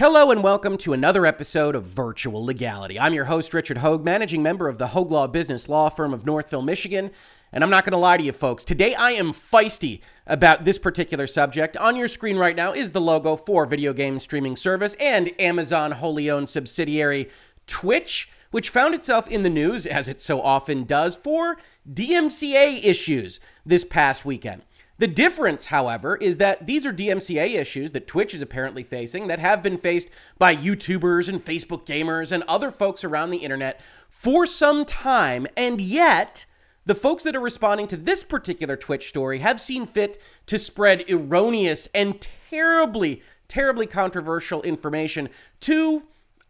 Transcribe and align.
Hello 0.00 0.30
and 0.30 0.42
welcome 0.42 0.78
to 0.78 0.94
another 0.94 1.26
episode 1.26 1.76
of 1.76 1.84
Virtual 1.84 2.42
Legality. 2.42 2.98
I'm 2.98 3.12
your 3.12 3.26
host, 3.26 3.52
Richard 3.52 3.76
Hoeg, 3.76 4.02
managing 4.02 4.42
member 4.42 4.66
of 4.66 4.78
the 4.78 4.86
Hoeg 4.86 5.10
Law 5.10 5.26
Business 5.26 5.68
Law 5.68 5.90
Firm 5.90 6.14
of 6.14 6.24
Northville, 6.24 6.62
Michigan. 6.62 7.10
And 7.52 7.62
I'm 7.62 7.68
not 7.68 7.84
going 7.84 7.92
to 7.92 7.98
lie 7.98 8.16
to 8.16 8.22
you 8.22 8.32
folks. 8.32 8.64
Today 8.64 8.94
I 8.94 9.10
am 9.10 9.32
feisty 9.32 10.00
about 10.26 10.64
this 10.64 10.78
particular 10.78 11.26
subject. 11.26 11.76
On 11.76 11.96
your 11.96 12.08
screen 12.08 12.38
right 12.38 12.56
now 12.56 12.72
is 12.72 12.92
the 12.92 13.00
logo 13.02 13.36
for 13.36 13.66
video 13.66 13.92
game 13.92 14.18
streaming 14.18 14.56
service 14.56 14.94
and 14.94 15.38
Amazon 15.38 15.92
wholly 15.92 16.30
owned 16.30 16.48
subsidiary 16.48 17.28
Twitch, 17.66 18.30
which 18.52 18.70
found 18.70 18.94
itself 18.94 19.28
in 19.28 19.42
the 19.42 19.50
news, 19.50 19.84
as 19.84 20.08
it 20.08 20.22
so 20.22 20.40
often 20.40 20.84
does, 20.84 21.14
for 21.14 21.58
DMCA 21.86 22.82
issues 22.82 23.38
this 23.66 23.84
past 23.84 24.24
weekend. 24.24 24.62
The 25.00 25.06
difference, 25.06 25.66
however, 25.66 26.16
is 26.16 26.36
that 26.36 26.66
these 26.66 26.84
are 26.84 26.92
DMCA 26.92 27.58
issues 27.58 27.92
that 27.92 28.06
Twitch 28.06 28.34
is 28.34 28.42
apparently 28.42 28.82
facing 28.82 29.28
that 29.28 29.38
have 29.38 29.62
been 29.62 29.78
faced 29.78 30.08
by 30.36 30.54
YouTubers 30.54 31.26
and 31.26 31.42
Facebook 31.42 31.86
gamers 31.86 32.30
and 32.30 32.42
other 32.42 32.70
folks 32.70 33.02
around 33.02 33.30
the 33.30 33.38
internet 33.38 33.80
for 34.10 34.44
some 34.44 34.84
time, 34.84 35.46
and 35.56 35.80
yet 35.80 36.44
the 36.84 36.94
folks 36.94 37.22
that 37.22 37.34
are 37.34 37.40
responding 37.40 37.88
to 37.88 37.96
this 37.96 38.22
particular 38.22 38.76
Twitch 38.76 39.08
story 39.08 39.38
have 39.38 39.58
seen 39.58 39.86
fit 39.86 40.18
to 40.44 40.58
spread 40.58 41.10
erroneous 41.10 41.88
and 41.94 42.20
terribly, 42.50 43.22
terribly 43.48 43.86
controversial 43.86 44.60
information 44.64 45.30
to 45.60 46.02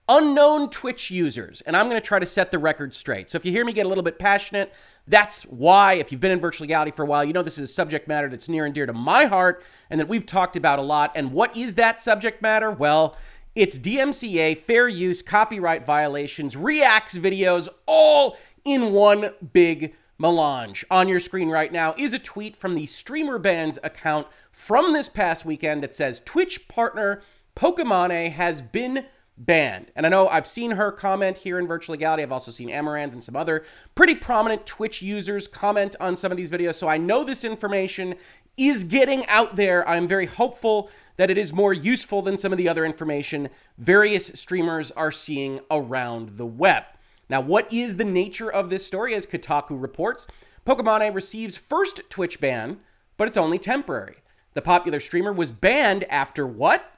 unknown 0.09 0.69
Twitch 0.71 1.09
users. 1.12 1.61
And 1.61 1.77
I'm 1.77 1.89
going 1.89 2.01
to 2.01 2.05
try 2.05 2.19
to 2.19 2.27
set 2.27 2.51
the 2.51 2.59
record 2.59 2.95
straight. 2.95 3.31
So 3.31 3.37
if 3.37 3.45
you 3.45 3.53
hear 3.53 3.65
me 3.65 3.73
get 3.73 3.87
a 3.87 3.89
little 3.89 4.03
bit 4.03 4.19
passionate, 4.19 4.73
that's 5.06 5.43
why, 5.45 5.95
if 5.95 6.12
you've 6.12 6.20
been 6.20 6.31
in 6.31 6.41
virtual 6.41 6.65
legality 6.65 6.91
for 6.91 7.03
a 7.03 7.06
while, 7.06 7.25
you 7.25 7.33
know 7.33 7.43
this 7.43 7.59
is 7.59 7.70
a 7.70 7.73
subject 7.73 8.06
matter 8.06 8.29
that's 8.29 8.48
near 8.48 8.65
and 8.65 8.75
dear 8.75 8.87
to 8.87 8.93
my 8.93 9.25
heart 9.25 9.65
and 9.89 9.98
that 9.98 10.09
we've 10.09 10.27
talked 10.27 10.57
about 10.57 10.79
a 10.79 10.83
lot. 10.83 11.12
And 11.15 11.33
what 11.33 11.57
is 11.57 11.75
that 11.77 11.98
subject 11.98 12.41
matter? 12.42 12.70
Well, 12.70 13.17
it's 13.55 13.79
DMCA, 13.79 14.57
fair 14.59 14.87
use, 14.87 15.23
copyright 15.23 15.84
violations, 15.84 16.57
reacts 16.57 17.19
videos, 17.19 17.69
all 17.87 18.37
in 18.65 18.92
one 18.92 19.34
big 19.53 19.95
melange. 20.19 20.84
On 20.91 21.09
your 21.09 21.19
screen 21.19 21.48
right 21.48 21.73
now 21.73 21.95
is 21.97 22.12
a 22.12 22.19
tweet 22.19 22.55
from 22.55 22.75
the 22.75 22.87
Streamer 22.87 23.39
Bans 23.39 23.79
account 23.83 24.29
from 24.53 24.92
this 24.92 25.09
past 25.09 25.45
weekend 25.45 25.83
that 25.83 25.95
says 25.95 26.20
Twitch 26.20 26.69
partner 26.69 27.23
Pokimane 27.57 28.33
has 28.33 28.62
been 28.62 29.07
banned. 29.41 29.91
And 29.96 30.05
I 30.05 30.10
know 30.10 30.28
I've 30.28 30.46
seen 30.46 30.72
her 30.72 30.92
comment 30.92 31.38
here 31.38 31.58
in 31.58 31.66
Virtual 31.66 31.94
Legality. 31.94 32.22
I've 32.22 32.30
also 32.30 32.50
seen 32.50 32.69
Amouranth 32.69 33.12
and 33.12 33.24
some 33.24 33.34
other 33.34 33.64
pretty 33.94 34.14
prominent 34.14 34.66
Twitch 34.66 35.00
users 35.00 35.48
comment 35.48 35.96
on 35.98 36.14
some 36.14 36.30
of 36.30 36.36
these 36.36 36.50
videos. 36.50 36.74
So 36.74 36.88
I 36.88 36.98
know 36.98 37.24
this 37.24 37.42
information 37.42 38.14
is 38.56 38.84
getting 38.84 39.27
out 39.27 39.56
there. 39.56 39.88
I'm 39.88 40.06
very 40.06 40.27
hopeful 40.27 40.91
that 41.16 41.30
it 41.30 41.38
is 41.38 41.52
more 41.52 41.72
useful 41.72 42.22
than 42.22 42.36
some 42.36 42.52
of 42.52 42.58
the 42.58 42.68
other 42.68 42.84
information 42.84 43.48
various 43.78 44.27
streamers 44.38 44.91
are 44.92 45.11
seeing 45.11 45.61
around 45.70 46.36
the 46.36 46.46
web. 46.46 46.84
Now, 47.28 47.41
what 47.41 47.72
is 47.72 47.96
the 47.96 48.05
nature 48.05 48.50
of 48.50 48.68
this 48.68 48.86
story? 48.86 49.14
As 49.14 49.24
Kotaku 49.24 49.80
reports, 49.80 50.27
Pokimane 50.66 51.14
receives 51.14 51.56
first 51.56 52.02
Twitch 52.11 52.41
ban, 52.41 52.80
but 53.16 53.28
it's 53.28 53.36
only 53.36 53.58
temporary. 53.58 54.16
The 54.52 54.62
popular 54.62 55.00
streamer 55.00 55.33
was 55.33 55.52
banned 55.52 56.05
after 56.05 56.46
what? 56.46 56.92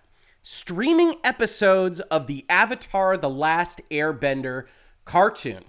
Streaming 0.44 1.14
episodes 1.22 2.00
of 2.00 2.26
the 2.26 2.44
Avatar 2.48 3.16
The 3.16 3.30
Last 3.30 3.80
Airbender 3.92 4.64
cartoon. 5.04 5.66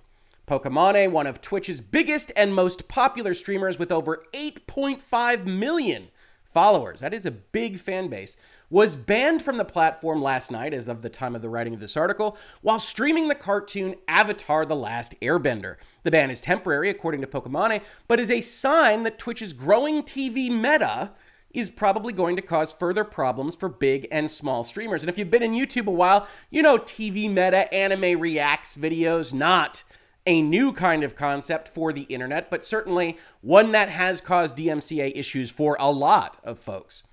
Pokimane, 0.48 1.12
one 1.12 1.28
of 1.28 1.42
Twitch's 1.42 1.80
biggest 1.80 2.32
and 2.36 2.56
most 2.56 2.88
popular 2.88 3.36
streamers 3.36 3.78
with 3.78 3.92
over 3.92 4.26
8.5 4.34 5.46
million 5.46 6.08
followers, 6.44 7.02
that 7.02 7.14
is 7.14 7.24
a 7.24 7.32
big 7.32 7.78
fan 7.78 8.08
base, 8.08 8.36
was 8.72 8.96
banned 8.96 9.44
from 9.44 9.58
the 9.58 9.64
platform 9.64 10.24
last 10.24 10.50
night, 10.50 10.74
as 10.74 10.88
of 10.88 11.04
the 11.04 11.10
time 11.10 11.36
of 11.36 11.44
the 11.44 11.50
writing 11.50 11.76
of 11.76 11.80
this 11.80 11.96
article, 11.96 12.36
while 12.64 12.80
streaming 12.80 13.28
the 13.28 13.36
cartoon 13.36 13.94
Avatar 14.08 14.66
The 14.66 14.76
Last 14.76 15.14
Airbender. 15.22 15.76
The 16.02 16.10
ban 16.10 16.32
is 16.32 16.42
temporary, 16.42 16.90
according 16.90 17.22
to 17.22 17.28
Pokimane, 17.28 17.84
but 18.08 18.20
is 18.20 18.32
a 18.32 18.42
sign 18.42 19.04
that 19.04 19.20
Twitch's 19.20 19.54
growing 19.54 20.02
TV 20.02 20.50
meta 20.50 21.12
is 21.54 21.70
probably 21.70 22.12
going 22.12 22.36
to 22.36 22.42
cause 22.42 22.74
further 22.74 23.04
problems 23.04 23.56
for 23.56 23.70
big 23.70 24.08
and 24.12 24.30
small 24.30 24.64
streamers. 24.64 25.04
And 25.04 25.10
if 25.10 25.18
you've 25.18 25.32
been 25.32 25.44
in 25.44 25.54
YouTube 25.54 25.88
a 25.88 25.92
while, 25.92 26.28
you 26.50 26.62
know 26.62 26.78
TV 26.78 27.30
meta 27.30 27.72
anime 27.74 28.20
reacts 28.20 28.76
videos, 28.76 29.32
not 29.32 29.84
a 30.26 30.42
new 30.42 30.72
kind 30.74 31.04
of 31.04 31.16
concept 31.16 31.68
for 31.68 31.94
the 31.94 32.04
internet, 32.04 32.50
but 32.50 32.66
certainly 32.66 33.18
one 33.42 33.72
that 33.74 33.90
has 33.90 34.22
caused 34.22 34.58
DMCA 34.58 35.12
issues 35.16 35.52
for 35.52 35.78
a 35.80 35.92
lot 35.92 36.40
of 36.44 36.60
folks. 36.60 37.04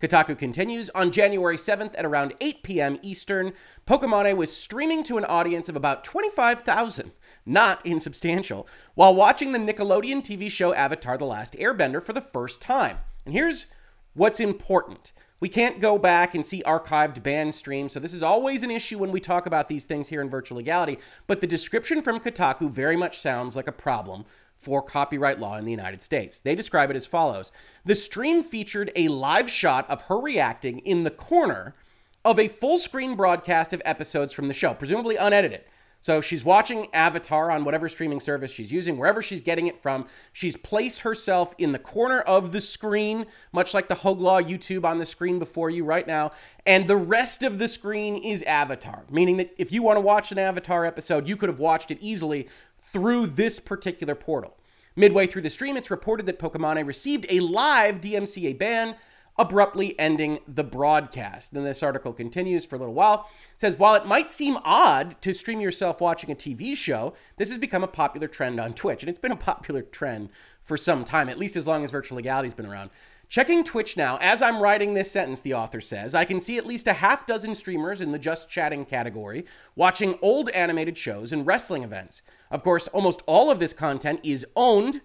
Kotaku 0.00 0.38
continues 0.38 0.88
on 0.90 1.12
January 1.12 1.58
7th 1.58 1.92
at 1.98 2.06
around 2.06 2.32
8 2.40 2.62
p.m. 2.62 2.98
Eastern. 3.02 3.52
Pokimane 3.86 4.34
was 4.34 4.56
streaming 4.56 5.04
to 5.04 5.18
an 5.18 5.26
audience 5.26 5.68
of 5.68 5.76
about 5.76 6.04
25,000, 6.04 7.12
not 7.44 7.84
insubstantial, 7.84 8.66
while 8.94 9.14
watching 9.14 9.52
the 9.52 9.58
Nickelodeon 9.58 10.22
TV 10.22 10.50
show 10.50 10.72
Avatar 10.72 11.18
The 11.18 11.26
Last 11.26 11.52
Airbender 11.54 12.02
for 12.02 12.14
the 12.14 12.22
first 12.22 12.62
time. 12.62 12.98
And 13.26 13.34
here's 13.34 13.66
what's 14.14 14.40
important. 14.40 15.12
We 15.40 15.48
can't 15.48 15.80
go 15.80 15.96
back 15.98 16.34
and 16.34 16.44
see 16.44 16.62
archived 16.66 17.22
banned 17.22 17.54
streams, 17.54 17.92
so 17.92 18.00
this 18.00 18.12
is 18.12 18.22
always 18.22 18.62
an 18.62 18.70
issue 18.70 18.98
when 18.98 19.10
we 19.10 19.20
talk 19.20 19.46
about 19.46 19.68
these 19.68 19.86
things 19.86 20.08
here 20.08 20.20
in 20.20 20.28
virtual 20.28 20.58
legality. 20.58 20.98
But 21.26 21.40
the 21.40 21.46
description 21.46 22.02
from 22.02 22.20
Kotaku 22.20 22.70
very 22.70 22.96
much 22.96 23.18
sounds 23.18 23.56
like 23.56 23.66
a 23.66 23.72
problem 23.72 24.26
for 24.58 24.82
copyright 24.82 25.40
law 25.40 25.56
in 25.56 25.64
the 25.64 25.70
United 25.70 26.02
States. 26.02 26.40
They 26.40 26.54
describe 26.54 26.90
it 26.90 26.96
as 26.96 27.06
follows 27.06 27.50
The 27.86 27.94
stream 27.94 28.42
featured 28.42 28.92
a 28.94 29.08
live 29.08 29.48
shot 29.48 29.88
of 29.88 30.02
her 30.06 30.20
reacting 30.20 30.80
in 30.80 31.04
the 31.04 31.10
corner 31.10 31.74
of 32.22 32.38
a 32.38 32.48
full 32.48 32.76
screen 32.76 33.16
broadcast 33.16 33.72
of 33.72 33.80
episodes 33.86 34.34
from 34.34 34.48
the 34.48 34.54
show, 34.54 34.74
presumably 34.74 35.16
unedited. 35.16 35.64
So 36.00 36.20
she's 36.20 36.44
watching 36.44 36.88
Avatar 36.94 37.50
on 37.50 37.64
whatever 37.64 37.88
streaming 37.88 38.20
service 38.20 38.50
she's 38.50 38.72
using, 38.72 38.96
wherever 38.96 39.20
she's 39.20 39.40
getting 39.40 39.66
it 39.66 39.78
from. 39.78 40.06
She's 40.32 40.56
placed 40.56 41.00
herself 41.00 41.54
in 41.58 41.72
the 41.72 41.78
corner 41.78 42.20
of 42.20 42.52
the 42.52 42.60
screen, 42.60 43.26
much 43.52 43.74
like 43.74 43.88
the 43.88 43.96
Hoeg 43.96 44.18
Law 44.18 44.40
YouTube 44.40 44.84
on 44.84 44.98
the 44.98 45.06
screen 45.06 45.38
before 45.38 45.68
you 45.68 45.84
right 45.84 46.06
now. 46.06 46.32
And 46.64 46.88
the 46.88 46.96
rest 46.96 47.42
of 47.42 47.58
the 47.58 47.68
screen 47.68 48.16
is 48.16 48.42
Avatar, 48.44 49.04
meaning 49.10 49.36
that 49.36 49.54
if 49.58 49.72
you 49.72 49.82
want 49.82 49.96
to 49.96 50.00
watch 50.00 50.32
an 50.32 50.38
Avatar 50.38 50.86
episode, 50.86 51.28
you 51.28 51.36
could 51.36 51.50
have 51.50 51.60
watched 51.60 51.90
it 51.90 51.98
easily 52.00 52.48
through 52.78 53.26
this 53.26 53.60
particular 53.60 54.14
portal. 54.14 54.56
Midway 54.96 55.26
through 55.26 55.42
the 55.42 55.50
stream, 55.50 55.76
it's 55.76 55.90
reported 55.90 56.26
that 56.26 56.38
Pokimane 56.38 56.86
received 56.86 57.26
a 57.28 57.40
live 57.40 58.00
DMCA 58.00 58.58
ban 58.58 58.96
abruptly 59.38 59.98
ending 59.98 60.38
the 60.46 60.64
broadcast. 60.64 61.54
Then 61.54 61.64
this 61.64 61.82
article 61.82 62.12
continues 62.12 62.64
for 62.64 62.76
a 62.76 62.78
little 62.78 62.94
while. 62.94 63.28
It 63.54 63.60
says 63.60 63.78
while 63.78 63.94
it 63.94 64.06
might 64.06 64.30
seem 64.30 64.58
odd 64.64 65.20
to 65.22 65.32
stream 65.32 65.60
yourself 65.60 66.00
watching 66.00 66.30
a 66.30 66.34
TV 66.34 66.76
show, 66.76 67.14
this 67.36 67.48
has 67.48 67.58
become 67.58 67.82
a 67.82 67.88
popular 67.88 68.28
trend 68.28 68.60
on 68.60 68.74
Twitch, 68.74 69.02
and 69.02 69.08
it's 69.08 69.18
been 69.18 69.32
a 69.32 69.36
popular 69.36 69.82
trend 69.82 70.28
for 70.62 70.76
some 70.76 71.04
time, 71.04 71.28
at 71.28 71.38
least 71.38 71.56
as 71.56 71.66
long 71.66 71.84
as 71.84 71.90
virtual 71.90 72.16
legality's 72.16 72.54
been 72.54 72.66
around. 72.66 72.90
Checking 73.30 73.62
Twitch 73.62 73.96
now, 73.96 74.18
as 74.20 74.42
I'm 74.42 74.60
writing 74.60 74.94
this 74.94 75.12
sentence, 75.12 75.40
the 75.40 75.54
author 75.54 75.80
says, 75.80 76.16
I 76.16 76.24
can 76.24 76.40
see 76.40 76.58
at 76.58 76.66
least 76.66 76.88
a 76.88 76.94
half 76.94 77.26
dozen 77.26 77.54
streamers 77.54 78.00
in 78.00 78.10
the 78.10 78.18
just 78.18 78.50
chatting 78.50 78.84
category 78.84 79.46
watching 79.76 80.18
old 80.20 80.50
animated 80.50 80.98
shows 80.98 81.32
and 81.32 81.46
wrestling 81.46 81.84
events. 81.84 82.22
Of 82.50 82.64
course, 82.64 82.88
almost 82.88 83.22
all 83.26 83.48
of 83.48 83.60
this 83.60 83.72
content 83.72 84.18
is 84.24 84.44
owned 84.56 85.00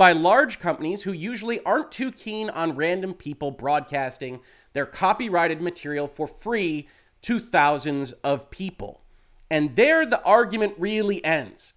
by 0.00 0.12
large 0.12 0.60
companies 0.60 1.02
who 1.02 1.12
usually 1.12 1.62
aren't 1.64 1.92
too 1.92 2.10
keen 2.10 2.48
on 2.48 2.74
random 2.74 3.12
people 3.12 3.50
broadcasting 3.50 4.40
their 4.72 4.86
copyrighted 4.86 5.60
material 5.60 6.08
for 6.08 6.26
free 6.26 6.88
to 7.20 7.38
thousands 7.38 8.12
of 8.24 8.50
people. 8.50 9.02
And 9.50 9.76
there 9.76 10.06
the 10.06 10.22
argument 10.22 10.72
really 10.78 11.22
ends. 11.22 11.74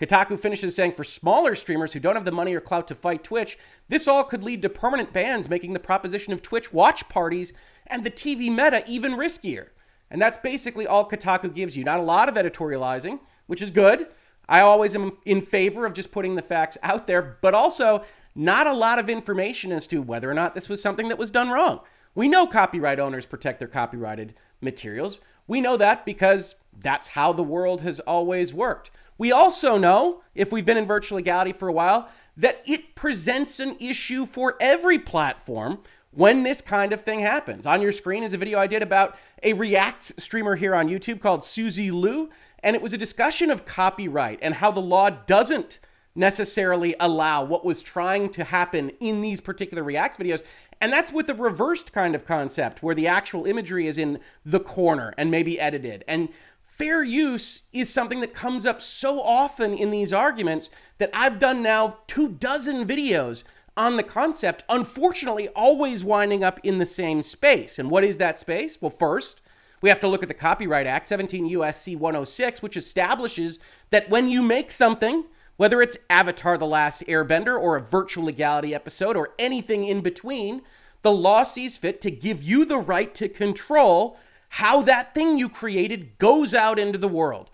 Kotaku 0.00 0.40
finishes 0.40 0.74
saying 0.74 0.92
for 0.92 1.04
smaller 1.04 1.54
streamers 1.54 1.92
who 1.92 2.00
don't 2.00 2.14
have 2.14 2.24
the 2.24 2.32
money 2.32 2.54
or 2.54 2.60
clout 2.60 2.88
to 2.88 2.94
fight 2.94 3.22
Twitch, 3.22 3.58
this 3.86 4.08
all 4.08 4.24
could 4.24 4.42
lead 4.42 4.62
to 4.62 4.70
permanent 4.70 5.12
bans, 5.12 5.50
making 5.50 5.74
the 5.74 5.78
proposition 5.78 6.32
of 6.32 6.40
Twitch 6.40 6.72
watch 6.72 7.06
parties 7.10 7.52
and 7.86 8.02
the 8.02 8.10
TV 8.10 8.48
meta 8.48 8.82
even 8.86 9.12
riskier. 9.12 9.66
And 10.10 10.22
that's 10.22 10.38
basically 10.38 10.86
all 10.86 11.06
Kotaku 11.06 11.52
gives 11.52 11.76
you. 11.76 11.84
Not 11.84 12.00
a 12.00 12.02
lot 12.02 12.30
of 12.30 12.36
editorializing, 12.36 13.20
which 13.46 13.60
is 13.60 13.70
good. 13.70 14.06
I 14.48 14.60
always 14.60 14.94
am 14.94 15.12
in 15.24 15.40
favor 15.40 15.86
of 15.86 15.94
just 15.94 16.10
putting 16.10 16.34
the 16.34 16.42
facts 16.42 16.78
out 16.82 17.06
there, 17.06 17.38
but 17.40 17.54
also 17.54 18.04
not 18.34 18.66
a 18.66 18.74
lot 18.74 18.98
of 18.98 19.08
information 19.08 19.72
as 19.72 19.86
to 19.88 20.02
whether 20.02 20.30
or 20.30 20.34
not 20.34 20.54
this 20.54 20.68
was 20.68 20.82
something 20.82 21.08
that 21.08 21.18
was 21.18 21.30
done 21.30 21.50
wrong. 21.50 21.80
We 22.14 22.28
know 22.28 22.46
copyright 22.46 23.00
owners 23.00 23.26
protect 23.26 23.58
their 23.58 23.68
copyrighted 23.68 24.34
materials. 24.60 25.20
We 25.46 25.60
know 25.60 25.76
that 25.76 26.04
because 26.04 26.56
that's 26.78 27.08
how 27.08 27.32
the 27.32 27.42
world 27.42 27.82
has 27.82 28.00
always 28.00 28.52
worked. 28.52 28.90
We 29.18 29.32
also 29.32 29.78
know, 29.78 30.22
if 30.34 30.52
we've 30.52 30.64
been 30.64 30.76
in 30.76 30.86
virtual 30.86 31.16
legality 31.16 31.52
for 31.52 31.68
a 31.68 31.72
while, 31.72 32.08
that 32.36 32.62
it 32.66 32.94
presents 32.94 33.60
an 33.60 33.76
issue 33.78 34.26
for 34.26 34.56
every 34.60 34.98
platform 34.98 35.80
when 36.10 36.42
this 36.42 36.60
kind 36.60 36.92
of 36.92 37.02
thing 37.02 37.20
happens. 37.20 37.66
On 37.66 37.80
your 37.80 37.92
screen 37.92 38.22
is 38.22 38.32
a 38.32 38.38
video 38.38 38.58
I 38.58 38.66
did 38.66 38.82
about 38.82 39.18
a 39.42 39.52
React 39.54 40.20
streamer 40.20 40.56
here 40.56 40.74
on 40.74 40.88
YouTube 40.88 41.20
called 41.20 41.44
Susie 41.44 41.90
Lu, 41.90 42.30
and 42.62 42.76
it 42.76 42.82
was 42.82 42.92
a 42.92 42.98
discussion 42.98 43.50
of 43.50 43.64
copyright 43.64 44.38
and 44.42 44.54
how 44.54 44.70
the 44.70 44.80
law 44.80 45.10
doesn't 45.10 45.78
necessarily 46.14 46.94
allow 47.00 47.42
what 47.42 47.64
was 47.64 47.82
trying 47.82 48.28
to 48.30 48.44
happen 48.44 48.90
in 49.00 49.22
these 49.22 49.40
particular 49.40 49.82
Reacts 49.82 50.18
videos. 50.18 50.42
And 50.80 50.92
that's 50.92 51.12
with 51.12 51.26
the 51.26 51.34
reversed 51.34 51.92
kind 51.92 52.14
of 52.14 52.26
concept 52.26 52.82
where 52.82 52.94
the 52.94 53.06
actual 53.06 53.46
imagery 53.46 53.86
is 53.86 53.98
in 53.98 54.18
the 54.44 54.60
corner 54.60 55.14
and 55.16 55.30
maybe 55.30 55.58
edited. 55.58 56.04
And 56.06 56.28
fair 56.62 57.02
use 57.02 57.64
is 57.72 57.88
something 57.88 58.20
that 58.20 58.34
comes 58.34 58.66
up 58.66 58.82
so 58.82 59.20
often 59.20 59.74
in 59.74 59.90
these 59.90 60.12
arguments 60.12 60.70
that 60.98 61.10
I've 61.14 61.38
done 61.38 61.62
now 61.62 61.98
two 62.06 62.28
dozen 62.28 62.86
videos 62.86 63.44
on 63.76 63.96
the 63.96 64.02
concept, 64.02 64.64
unfortunately, 64.68 65.48
always 65.50 66.04
winding 66.04 66.44
up 66.44 66.60
in 66.62 66.78
the 66.78 66.86
same 66.86 67.22
space. 67.22 67.78
And 67.78 67.90
what 67.90 68.04
is 68.04 68.18
that 68.18 68.38
space? 68.38 68.80
Well, 68.82 68.90
first, 68.90 69.41
we 69.82 69.88
have 69.88 70.00
to 70.00 70.08
look 70.08 70.22
at 70.22 70.28
the 70.28 70.34
Copyright 70.34 70.86
Act, 70.86 71.08
17 71.08 71.50
USC 71.50 71.98
106, 71.98 72.62
which 72.62 72.76
establishes 72.76 73.58
that 73.90 74.08
when 74.08 74.28
you 74.28 74.40
make 74.40 74.70
something, 74.70 75.24
whether 75.56 75.82
it's 75.82 75.98
Avatar 76.08 76.56
The 76.56 76.66
Last 76.66 77.04
Airbender 77.06 77.60
or 77.60 77.76
a 77.76 77.82
virtual 77.82 78.24
legality 78.24 78.74
episode 78.74 79.16
or 79.16 79.34
anything 79.38 79.84
in 79.84 80.00
between, 80.00 80.62
the 81.02 81.12
law 81.12 81.42
sees 81.42 81.76
fit 81.76 82.00
to 82.00 82.10
give 82.10 82.42
you 82.42 82.64
the 82.64 82.78
right 82.78 83.12
to 83.16 83.28
control 83.28 84.16
how 84.50 84.82
that 84.82 85.14
thing 85.14 85.36
you 85.36 85.48
created 85.48 86.16
goes 86.18 86.54
out 86.54 86.78
into 86.78 86.98
the 86.98 87.08
world. 87.08 87.50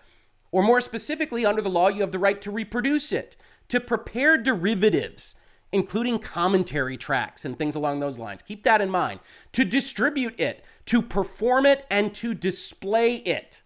Or 0.51 0.61
more 0.61 0.81
specifically, 0.81 1.45
under 1.45 1.61
the 1.61 1.69
law, 1.69 1.87
you 1.87 2.01
have 2.01 2.11
the 2.11 2.19
right 2.19 2.41
to 2.41 2.51
reproduce 2.51 3.11
it, 3.11 3.35
to 3.69 3.79
prepare 3.79 4.37
derivatives, 4.37 5.35
including 5.71 6.19
commentary 6.19 6.97
tracks 6.97 7.45
and 7.45 7.57
things 7.57 7.75
along 7.75 7.99
those 7.99 8.19
lines. 8.19 8.41
Keep 8.41 8.63
that 8.63 8.81
in 8.81 8.89
mind. 8.89 9.19
To 9.53 9.63
distribute 9.63 10.39
it, 10.39 10.63
to 10.85 11.01
perform 11.01 11.65
it, 11.65 11.85
and 11.89 12.13
to 12.15 12.33
display 12.33 13.17
it. 13.17 13.61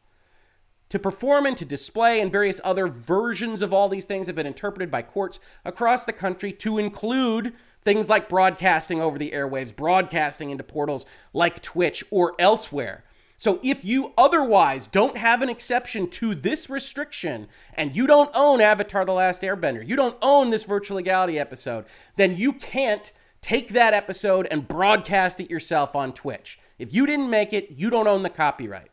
To 0.89 0.99
perform 0.99 1.45
and 1.45 1.57
to 1.57 1.65
display, 1.65 2.19
and 2.19 2.31
various 2.31 2.61
other 2.63 2.87
versions 2.87 3.61
of 3.61 3.73
all 3.73 3.89
these 3.89 4.05
things 4.05 4.27
have 4.27 4.35
been 4.35 4.45
interpreted 4.45 4.91
by 4.91 5.01
courts 5.01 5.39
across 5.65 6.03
the 6.05 6.13
country 6.13 6.51
to 6.53 6.77
include 6.77 7.53
things 7.83 8.09
like 8.09 8.29
broadcasting 8.29 9.01
over 9.01 9.17
the 9.17 9.31
airwaves, 9.31 9.75
broadcasting 9.75 10.49
into 10.49 10.63
portals 10.63 11.05
like 11.33 11.61
Twitch 11.61 12.03
or 12.11 12.33
elsewhere. 12.37 13.03
So 13.43 13.59
if 13.61 13.83
you 13.83 14.13
otherwise 14.17 14.87
don't 14.87 15.17
have 15.17 15.41
an 15.41 15.49
exception 15.49 16.09
to 16.11 16.33
this 16.33 16.69
restriction 16.69 17.49
and 17.73 17.93
you 17.93 18.07
don't 18.07 18.31
own 18.33 18.61
Avatar 18.61 19.03
The 19.03 19.11
Last 19.11 19.41
Airbender, 19.41 19.85
you 19.85 19.97
don't 19.97 20.17
own 20.21 20.49
this 20.49 20.63
virtual 20.63 20.95
legality 20.95 21.37
episode, 21.37 21.83
then 22.15 22.37
you 22.37 22.53
can't 22.53 23.11
take 23.41 23.73
that 23.73 23.93
episode 23.93 24.47
and 24.49 24.65
broadcast 24.65 25.41
it 25.41 25.49
yourself 25.49 25.93
on 25.93 26.13
Twitch. 26.13 26.57
If 26.79 26.93
you 26.93 27.05
didn't 27.05 27.29
make 27.29 27.51
it, 27.51 27.71
you 27.71 27.89
don't 27.89 28.07
own 28.07 28.23
the 28.23 28.29
copyright. 28.29 28.91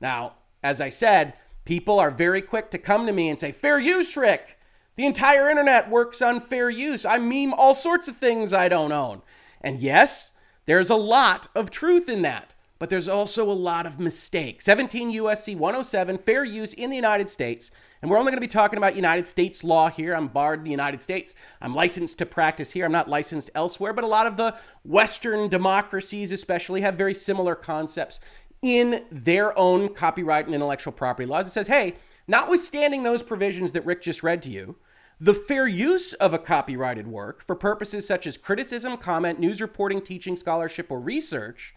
Now, 0.00 0.36
as 0.62 0.80
I 0.80 0.88
said, 0.88 1.34
people 1.66 2.00
are 2.00 2.10
very 2.10 2.40
quick 2.40 2.70
to 2.70 2.78
come 2.78 3.04
to 3.04 3.12
me 3.12 3.28
and 3.28 3.38
say, 3.38 3.52
fair 3.52 3.78
use, 3.78 4.16
Rick. 4.16 4.58
The 4.96 5.04
entire 5.04 5.50
internet 5.50 5.90
works 5.90 6.22
on 6.22 6.40
fair 6.40 6.70
use. 6.70 7.04
I 7.04 7.18
meme 7.18 7.52
all 7.52 7.74
sorts 7.74 8.08
of 8.08 8.16
things 8.16 8.54
I 8.54 8.70
don't 8.70 8.92
own. 8.92 9.20
And 9.60 9.78
yes, 9.78 10.32
there's 10.64 10.88
a 10.88 10.96
lot 10.96 11.48
of 11.54 11.70
truth 11.70 12.08
in 12.08 12.22
that 12.22 12.49
but 12.80 12.88
there's 12.88 13.10
also 13.10 13.48
a 13.48 13.52
lot 13.52 13.84
of 13.84 14.00
mistakes. 14.00 14.64
17 14.64 15.12
USC 15.12 15.54
107, 15.54 16.16
fair 16.16 16.42
use 16.42 16.72
in 16.72 16.88
the 16.88 16.96
United 16.96 17.28
States. 17.28 17.70
And 18.00 18.10
we're 18.10 18.16
only 18.16 18.32
going 18.32 18.38
to 18.38 18.46
be 18.46 18.48
talking 18.48 18.78
about 18.78 18.96
United 18.96 19.28
States 19.28 19.62
law 19.62 19.90
here. 19.90 20.14
I'm 20.14 20.28
barred 20.28 20.60
in 20.60 20.64
the 20.64 20.70
United 20.70 21.02
States. 21.02 21.34
I'm 21.60 21.74
licensed 21.74 22.18
to 22.18 22.26
practice 22.26 22.72
here. 22.72 22.86
I'm 22.86 22.92
not 22.92 23.06
licensed 23.06 23.50
elsewhere, 23.54 23.92
but 23.92 24.02
a 24.02 24.06
lot 24.08 24.26
of 24.26 24.38
the 24.38 24.56
Western 24.82 25.50
democracies, 25.50 26.32
especially, 26.32 26.80
have 26.80 26.94
very 26.94 27.12
similar 27.12 27.54
concepts 27.54 28.18
in 28.62 29.04
their 29.12 29.56
own 29.58 29.92
copyright 29.92 30.46
and 30.46 30.54
intellectual 30.54 30.94
property 30.94 31.26
laws. 31.26 31.46
It 31.46 31.50
says, 31.50 31.66
hey, 31.66 31.96
notwithstanding 32.26 33.02
those 33.02 33.22
provisions 33.22 33.72
that 33.72 33.84
Rick 33.84 34.00
just 34.00 34.22
read 34.22 34.40
to 34.44 34.50
you, 34.50 34.76
the 35.20 35.34
fair 35.34 35.68
use 35.68 36.14
of 36.14 36.32
a 36.32 36.38
copyrighted 36.38 37.08
work 37.08 37.44
for 37.44 37.54
purposes 37.54 38.06
such 38.06 38.26
as 38.26 38.38
criticism, 38.38 38.96
comment, 38.96 39.38
news 39.38 39.60
reporting, 39.60 40.00
teaching, 40.00 40.34
scholarship, 40.34 40.90
or 40.90 40.98
research 40.98 41.74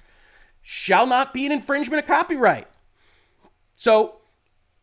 shall 0.64 1.06
not 1.06 1.34
be 1.34 1.46
an 1.46 1.52
infringement 1.52 2.02
of 2.02 2.08
copyright. 2.08 2.68
So 3.76 4.16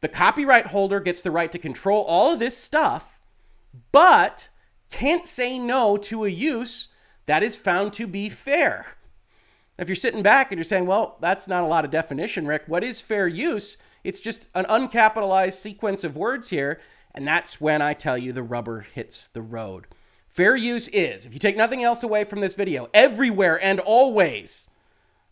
the 0.00 0.08
copyright 0.08 0.66
holder 0.66 1.00
gets 1.00 1.22
the 1.22 1.30
right 1.30 1.50
to 1.50 1.58
control 1.58 2.04
all 2.04 2.32
of 2.32 2.38
this 2.38 2.56
stuff, 2.56 3.18
but 3.90 4.48
can't 4.90 5.26
say 5.26 5.58
no 5.58 5.96
to 5.96 6.24
a 6.24 6.28
use 6.28 6.88
that 7.26 7.42
is 7.42 7.56
found 7.56 7.92
to 7.94 8.06
be 8.06 8.28
fair. 8.28 8.94
If 9.78 9.88
you're 9.88 9.96
sitting 9.96 10.22
back 10.22 10.52
and 10.52 10.58
you're 10.58 10.64
saying, 10.64 10.86
well, 10.86 11.16
that's 11.20 11.48
not 11.48 11.62
a 11.62 11.66
lot 11.66 11.84
of 11.86 11.90
definition, 11.90 12.46
Rick, 12.46 12.64
what 12.66 12.84
is 12.84 13.00
fair 13.00 13.26
use? 13.26 13.78
It's 14.04 14.20
just 14.20 14.48
an 14.54 14.66
uncapitalized 14.66 15.54
sequence 15.54 16.04
of 16.04 16.16
words 16.16 16.50
here. 16.50 16.80
And 17.14 17.26
that's 17.26 17.60
when 17.60 17.80
I 17.80 17.94
tell 17.94 18.18
you 18.18 18.32
the 18.32 18.42
rubber 18.42 18.80
hits 18.80 19.28
the 19.28 19.42
road. 19.42 19.86
Fair 20.28 20.54
use 20.54 20.88
is, 20.88 21.26
if 21.26 21.32
you 21.32 21.40
take 21.40 21.56
nothing 21.56 21.82
else 21.82 22.02
away 22.02 22.24
from 22.24 22.40
this 22.40 22.54
video, 22.54 22.88
everywhere 22.94 23.62
and 23.62 23.80
always 23.80 24.68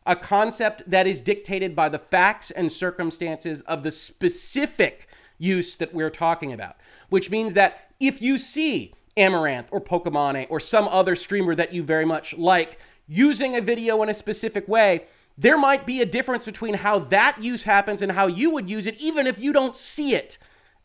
a 0.08 0.16
concept 0.16 0.82
that 0.90 1.06
is 1.06 1.20
dictated 1.20 1.76
by 1.76 1.90
the 1.90 1.98
facts 1.98 2.50
and 2.50 2.72
circumstances 2.72 3.60
of 3.62 3.82
the 3.82 3.90
specific 3.90 5.06
use 5.36 5.76
that 5.76 5.92
we're 5.92 6.10
talking 6.10 6.50
about. 6.50 6.76
Which 7.10 7.30
means 7.30 7.52
that 7.52 7.90
if 8.00 8.22
you 8.22 8.38
see 8.38 8.94
Amouranth 9.18 9.66
or 9.70 9.82
Pokimane 9.82 10.46
or 10.48 10.60
some 10.60 10.88
other 10.88 11.14
streamer 11.14 11.54
that 11.54 11.74
you 11.74 11.82
very 11.82 12.06
much 12.06 12.36
like 12.38 12.80
using 13.06 13.54
a 13.54 13.60
video 13.60 14.02
in 14.02 14.08
a 14.08 14.14
specific 14.14 14.66
way, 14.66 15.04
there 15.36 15.58
might 15.58 15.84
be 15.84 16.00
a 16.00 16.06
difference 16.06 16.46
between 16.46 16.74
how 16.74 16.98
that 16.98 17.36
use 17.42 17.64
happens 17.64 18.00
and 18.00 18.12
how 18.12 18.26
you 18.26 18.50
would 18.50 18.68
use 18.68 18.86
it, 18.86 19.00
even 19.00 19.26
if 19.26 19.38
you 19.38 19.52
don't 19.52 19.76
see 19.76 20.14
it 20.14 20.38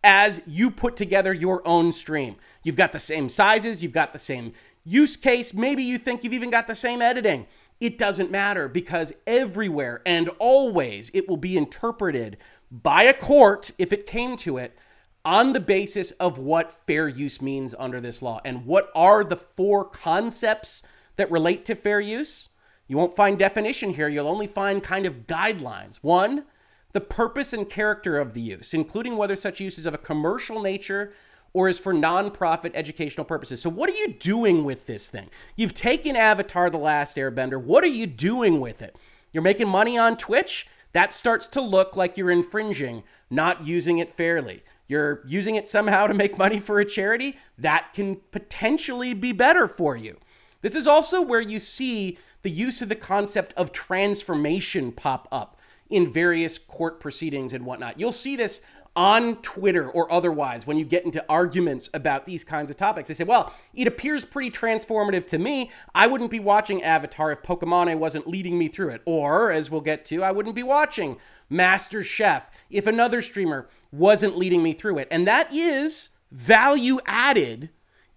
as 0.04 0.42
you 0.46 0.70
put 0.70 0.98
together 0.98 1.34
your 1.34 1.66
own 1.66 1.94
stream. 1.94 2.36
You've 2.62 2.75
got 2.75 2.92
the 2.92 3.00
same 3.00 3.30
sizes, 3.30 3.81
you've 3.81 3.94
got 3.94 4.12
the 4.12 4.20
same 4.20 4.52
use 4.84 5.16
case, 5.16 5.54
maybe 5.54 5.81
you 5.81 5.98
think 5.98 6.24
you've 6.24 6.34
even 6.34 6.50
got 6.50 6.68
the 6.68 6.75
same 6.75 7.02
editing 7.02 7.48
it 7.84 7.98
doesn't 7.98 8.32
matter 8.32 8.70
because 8.70 9.12
everywhere 9.28 10.02
and 10.06 10.30
always 10.40 11.12
it 11.14 11.28
will 11.28 11.38
be 11.38 11.58
interpreted 11.58 12.38
by 12.72 13.04
a 13.04 13.14
court, 13.14 13.72
if 13.78 13.92
it 13.92 14.08
came 14.08 14.38
to 14.38 14.58
it, 14.58 14.78
on 15.26 15.52
the 15.52 15.60
basis 15.60 16.12
of 16.12 16.38
what 16.38 16.72
fair 16.72 17.10
use 17.10 17.42
means 17.42 17.76
under 17.78 18.00
this 18.00 18.22
law. 18.22 18.40
And 18.46 18.66
what 18.66 18.90
are 18.96 19.26
the 19.26 19.36
four 19.36 19.84
concepts 19.84 20.82
that 21.18 21.30
relate 21.30 21.66
to 21.66 21.76
fair 21.76 22.00
use? 22.00 22.50
You 22.88 22.96
won't 22.96 23.18
find 23.18 23.38
definition 23.38 23.94
here, 23.94 24.08
you'll 24.08 24.30
only 24.30 24.48
find 24.48 24.82
kind 24.82 25.06
of 25.06 25.28
guidelines. 25.28 25.98
One, 25.98 26.46
the 26.94 27.02
purpose 27.02 27.52
and 27.52 27.70
character 27.70 28.18
of 28.18 28.34
the 28.34 28.42
use, 28.42 28.74
including 28.74 29.18
whether 29.18 29.36
such 29.36 29.60
use 29.60 29.78
is 29.78 29.86
of 29.86 29.94
a 29.94 29.98
commercial 29.98 30.62
nature 30.62 31.13
or 31.53 31.69
is 31.69 31.79
for 31.79 31.93
nonprofit 31.93 32.72
educational 32.74 33.25
purposes. 33.25 33.62
So, 33.62 33.69
what 33.69 33.89
are 33.89 33.95
you 33.95 34.13
doing 34.13 34.63
with 34.65 34.88
this 34.88 35.10
thing? 35.10 35.29
You've 35.55 35.74
taken 35.74 36.15
Avatar 36.15 36.69
The 36.69 36.77
Last 36.77 37.15
Airbender. 37.15 37.62
What 37.62 37.83
are 37.83 37.88
you 37.88 38.07
doing 38.07 38.60
with 38.60 38.81
it? 38.81 38.95
You're 39.31 39.43
making 39.43 39.69
money 39.69 39.98
on 39.98 40.17
Twitch? 40.17 40.67
That 40.93 41.12
starts 41.12 41.48
to 41.48 41.62
look 41.62 41.95
like 41.95 42.17
you're 42.17 42.31
infringing, 42.31 43.03
not 43.29 43.65
using 43.65 43.98
it 43.98 44.15
fairly. 44.15 44.63
You're 44.88 45.24
using 45.25 45.55
it 45.55 45.67
somehow 45.67 46.07
to 46.07 46.13
make 46.13 46.38
money 46.38 46.60
for 46.60 46.79
a 46.79 46.86
charity? 46.86 47.38
That 47.57 47.93
can 47.93 48.17
potentially 48.31 49.13
be 49.13 49.31
better 49.31 49.67
for 49.67 49.95
you. 49.95 50.19
This 50.62 50.75
is 50.75 50.88
also 50.88 51.22
where 51.22 51.41
you 51.41 51.60
see 51.60 52.17
the 52.43 52.51
use 52.51 52.81
of 52.81 52.89
the 52.89 52.95
concept 52.95 53.53
of 53.55 53.72
transformation 53.72 54.91
pop 54.91 55.27
up 55.31 55.60
in 55.89 56.12
various 56.12 56.57
court 56.57 57.00
proceedings 57.00 57.53
and 57.53 57.65
whatnot. 57.65 58.00
You'll 58.00 58.12
see 58.12 58.36
this 58.36 58.62
on 58.96 59.38
Twitter 59.38 59.90
or 59.90 60.12
otherwise 60.12 60.68
when 60.68 60.78
you 60.78 60.86
get 60.86 61.04
into 61.04 61.26
arguments 61.28 61.90
about 61.94 62.26
these 62.26 62.44
kinds 62.44 62.70
of 62.70 62.78
topics. 62.78 63.08
They 63.08 63.16
say, 63.16 63.24
well, 63.24 63.54
it 63.74 63.88
appears 63.88 64.24
pretty 64.24 64.52
transformative 64.52 65.26
to 65.28 65.40
me. 65.40 65.72
I 65.96 66.08
wouldn't 66.08 66.30
be 66.30 66.40
watching 66.40 66.84
Avatar 66.84 67.32
if 67.32 67.42
Pokimane 67.42 67.98
wasn't 67.98 68.28
leading 68.28 68.58
me 68.58 68.68
through 68.68 68.90
it. 68.90 69.02
Or, 69.06 69.52
as 69.52 69.72
we'll 69.72 69.82
get 69.82 70.06
to, 70.06 70.24
I 70.24 70.32
wouldn't 70.32 70.56
be 70.56 70.64
watching 70.64 71.18
Master 71.50 72.04
Chef 72.04 72.50
if 72.70 72.86
another 72.86 73.22
streamer 73.22 73.68
wasn't 73.92 74.38
leading 74.38 74.62
me 74.62 74.74
through 74.74 75.00
it. 75.00 75.08
And 75.10 75.28
that 75.28 75.52
is 75.54 76.10
value 76.32 77.00
added. 77.06 77.70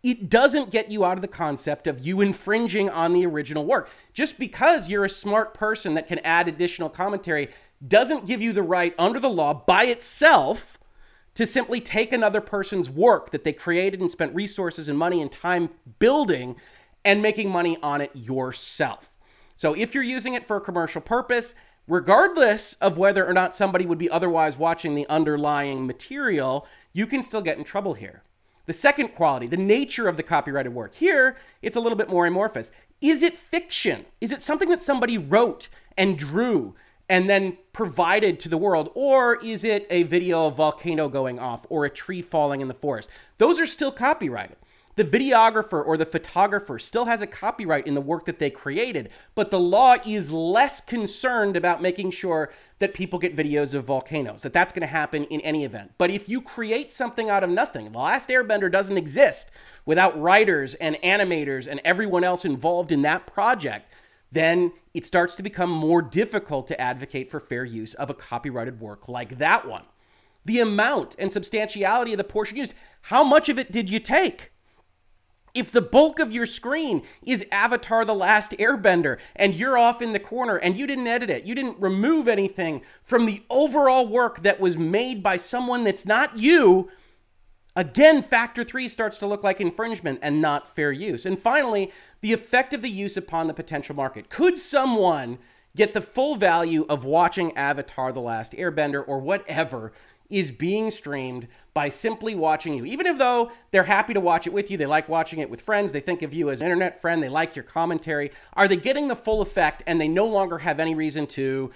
It 0.02 0.28
doesn't 0.28 0.70
get 0.70 0.90
you 0.90 1.04
out 1.04 1.18
of 1.18 1.22
the 1.22 1.28
concept 1.28 1.86
of 1.86 1.98
you 1.98 2.20
infringing 2.20 2.88
on 2.88 3.12
the 3.12 3.26
original 3.26 3.64
work. 3.64 3.90
Just 4.12 4.38
because 4.38 4.88
you're 4.88 5.04
a 5.04 5.10
smart 5.10 5.52
person 5.52 5.94
that 5.94 6.06
can 6.06 6.18
add 6.20 6.48
additional 6.48 6.88
commentary 6.88 7.48
doesn't 7.86 8.26
give 8.26 8.40
you 8.40 8.52
the 8.52 8.62
right 8.62 8.94
under 8.98 9.20
the 9.20 9.28
law 9.28 9.52
by 9.54 9.84
itself 9.84 10.78
to 11.34 11.46
simply 11.46 11.80
take 11.80 12.12
another 12.12 12.40
person's 12.40 12.88
work 12.88 13.30
that 13.30 13.44
they 13.44 13.52
created 13.52 14.00
and 14.00 14.10
spent 14.10 14.34
resources 14.34 14.88
and 14.88 14.98
money 14.98 15.20
and 15.20 15.30
time 15.30 15.68
building 15.98 16.56
and 17.04 17.20
making 17.20 17.50
money 17.50 17.76
on 17.82 18.00
it 18.00 18.10
yourself. 18.14 19.14
So 19.56 19.74
if 19.74 19.94
you're 19.94 20.02
using 20.02 20.34
it 20.34 20.46
for 20.46 20.56
a 20.56 20.60
commercial 20.62 21.00
purpose, 21.00 21.54
regardless 21.86 22.74
of 22.74 22.98
whether 22.98 23.26
or 23.26 23.34
not 23.34 23.54
somebody 23.54 23.84
would 23.84 23.98
be 23.98 24.10
otherwise 24.10 24.56
watching 24.56 24.94
the 24.94 25.08
underlying 25.08 25.86
material, 25.86 26.66
you 26.92 27.06
can 27.06 27.22
still 27.22 27.42
get 27.42 27.58
in 27.58 27.64
trouble 27.64 27.94
here. 27.94 28.22
The 28.64 28.72
second 28.72 29.08
quality, 29.08 29.46
the 29.46 29.56
nature 29.56 30.08
of 30.08 30.16
the 30.16 30.22
copyrighted 30.22 30.74
work. 30.74 30.94
Here, 30.94 31.36
it's 31.62 31.76
a 31.76 31.80
little 31.80 31.98
bit 31.98 32.08
more 32.08 32.26
amorphous. 32.26 32.72
Is 33.00 33.22
it 33.22 33.34
fiction? 33.34 34.06
Is 34.20 34.32
it 34.32 34.42
something 34.42 34.70
that 34.70 34.82
somebody 34.82 35.18
wrote 35.18 35.68
and 35.96 36.18
drew 36.18 36.74
and 37.08 37.30
then 37.30 37.58
provided 37.76 38.40
to 38.40 38.48
the 38.48 38.56
world? 38.56 38.90
Or 38.94 39.36
is 39.44 39.62
it 39.62 39.86
a 39.90 40.04
video 40.04 40.46
of 40.46 40.54
a 40.54 40.56
volcano 40.56 41.10
going 41.10 41.38
off 41.38 41.66
or 41.68 41.84
a 41.84 41.90
tree 41.90 42.22
falling 42.22 42.62
in 42.62 42.68
the 42.68 42.74
forest? 42.74 43.10
Those 43.36 43.60
are 43.60 43.66
still 43.66 43.92
copyrighted. 43.92 44.56
The 44.94 45.04
videographer 45.04 45.84
or 45.84 45.98
the 45.98 46.06
photographer 46.06 46.78
still 46.78 47.04
has 47.04 47.20
a 47.20 47.26
copyright 47.26 47.86
in 47.86 47.92
the 47.92 48.00
work 48.00 48.24
that 48.24 48.38
they 48.38 48.48
created, 48.48 49.10
but 49.34 49.50
the 49.50 49.60
law 49.60 49.96
is 50.06 50.32
less 50.32 50.80
concerned 50.80 51.54
about 51.54 51.82
making 51.82 52.12
sure 52.12 52.50
that 52.78 52.94
people 52.94 53.18
get 53.18 53.36
videos 53.36 53.74
of 53.74 53.84
volcanoes, 53.84 54.40
that 54.40 54.54
that's 54.54 54.72
going 54.72 54.80
to 54.80 54.86
happen 54.86 55.24
in 55.24 55.42
any 55.42 55.62
event. 55.62 55.92
But 55.98 56.10
if 56.10 56.30
you 56.30 56.40
create 56.40 56.92
something 56.92 57.28
out 57.28 57.44
of 57.44 57.50
nothing, 57.50 57.92
The 57.92 57.98
Last 57.98 58.30
Airbender 58.30 58.72
doesn't 58.72 58.96
exist 58.96 59.50
without 59.84 60.18
writers 60.18 60.74
and 60.76 60.96
animators 61.04 61.66
and 61.66 61.78
everyone 61.84 62.24
else 62.24 62.46
involved 62.46 62.90
in 62.90 63.02
that 63.02 63.26
project, 63.26 63.92
then 64.36 64.72
it 64.94 65.04
starts 65.04 65.34
to 65.36 65.42
become 65.42 65.70
more 65.70 66.02
difficult 66.02 66.66
to 66.68 66.80
advocate 66.80 67.30
for 67.30 67.40
fair 67.40 67.64
use 67.64 67.94
of 67.94 68.10
a 68.10 68.14
copyrighted 68.14 68.80
work 68.80 69.08
like 69.08 69.38
that 69.38 69.66
one. 69.66 69.84
The 70.44 70.60
amount 70.60 71.16
and 71.18 71.32
substantiality 71.32 72.12
of 72.12 72.18
the 72.18 72.24
portion 72.24 72.56
used, 72.56 72.74
how 73.02 73.24
much 73.24 73.48
of 73.48 73.58
it 73.58 73.72
did 73.72 73.90
you 73.90 73.98
take? 73.98 74.52
If 75.54 75.72
the 75.72 75.80
bulk 75.80 76.18
of 76.18 76.32
your 76.32 76.44
screen 76.44 77.02
is 77.24 77.46
Avatar 77.50 78.04
The 78.04 78.14
Last 78.14 78.52
Airbender 78.52 79.18
and 79.34 79.54
you're 79.54 79.78
off 79.78 80.02
in 80.02 80.12
the 80.12 80.18
corner 80.18 80.56
and 80.56 80.76
you 80.76 80.86
didn't 80.86 81.06
edit 81.06 81.30
it, 81.30 81.44
you 81.44 81.54
didn't 81.54 81.80
remove 81.80 82.28
anything 82.28 82.82
from 83.02 83.24
the 83.24 83.42
overall 83.48 84.06
work 84.06 84.42
that 84.42 84.60
was 84.60 84.76
made 84.76 85.22
by 85.22 85.38
someone 85.38 85.82
that's 85.82 86.04
not 86.04 86.36
you, 86.36 86.90
again, 87.76 88.22
factor 88.22 88.64
three 88.64 88.88
starts 88.88 89.18
to 89.18 89.26
look 89.26 89.44
like 89.44 89.60
infringement 89.60 90.18
and 90.22 90.42
not 90.42 90.74
fair 90.74 90.90
use. 90.90 91.24
And 91.24 91.38
finally, 91.38 91.92
the 92.22 92.32
effect 92.32 92.74
of 92.74 92.82
the 92.82 92.90
use 92.90 93.16
upon 93.16 93.46
the 93.46 93.54
potential 93.54 93.94
market. 93.94 94.28
Could 94.28 94.58
someone 94.58 95.38
get 95.76 95.92
the 95.92 96.00
full 96.00 96.36
value 96.36 96.86
of 96.88 97.04
watching 97.04 97.56
Avatar 97.56 98.10
The 98.10 98.20
Last 98.20 98.52
Airbender 98.52 99.04
or 99.06 99.20
whatever 99.20 99.92
is 100.28 100.50
being 100.50 100.90
streamed 100.90 101.46
by 101.72 101.88
simply 101.88 102.34
watching 102.34 102.74
you. 102.74 102.84
Even 102.84 103.06
if 103.06 103.18
though 103.18 103.52
they're 103.70 103.84
happy 103.84 104.14
to 104.14 104.20
watch 104.20 104.46
it 104.46 104.52
with 104.52 104.70
you, 104.70 104.76
they 104.76 104.86
like 104.86 105.08
watching 105.08 105.38
it 105.38 105.50
with 105.50 105.60
friends, 105.60 105.92
they 105.92 106.00
think 106.00 106.22
of 106.22 106.34
you 106.34 106.50
as 106.50 106.60
an 106.60 106.66
internet 106.66 107.00
friend, 107.00 107.22
they 107.22 107.28
like 107.28 107.54
your 107.54 107.62
commentary. 107.62 108.32
Are 108.54 108.66
they 108.66 108.76
getting 108.76 109.08
the 109.08 109.14
full 109.14 109.40
effect 109.40 109.82
and 109.86 110.00
they 110.00 110.08
no 110.08 110.26
longer 110.26 110.58
have 110.58 110.80
any 110.80 110.94
reason 110.94 111.26
to 111.28 111.70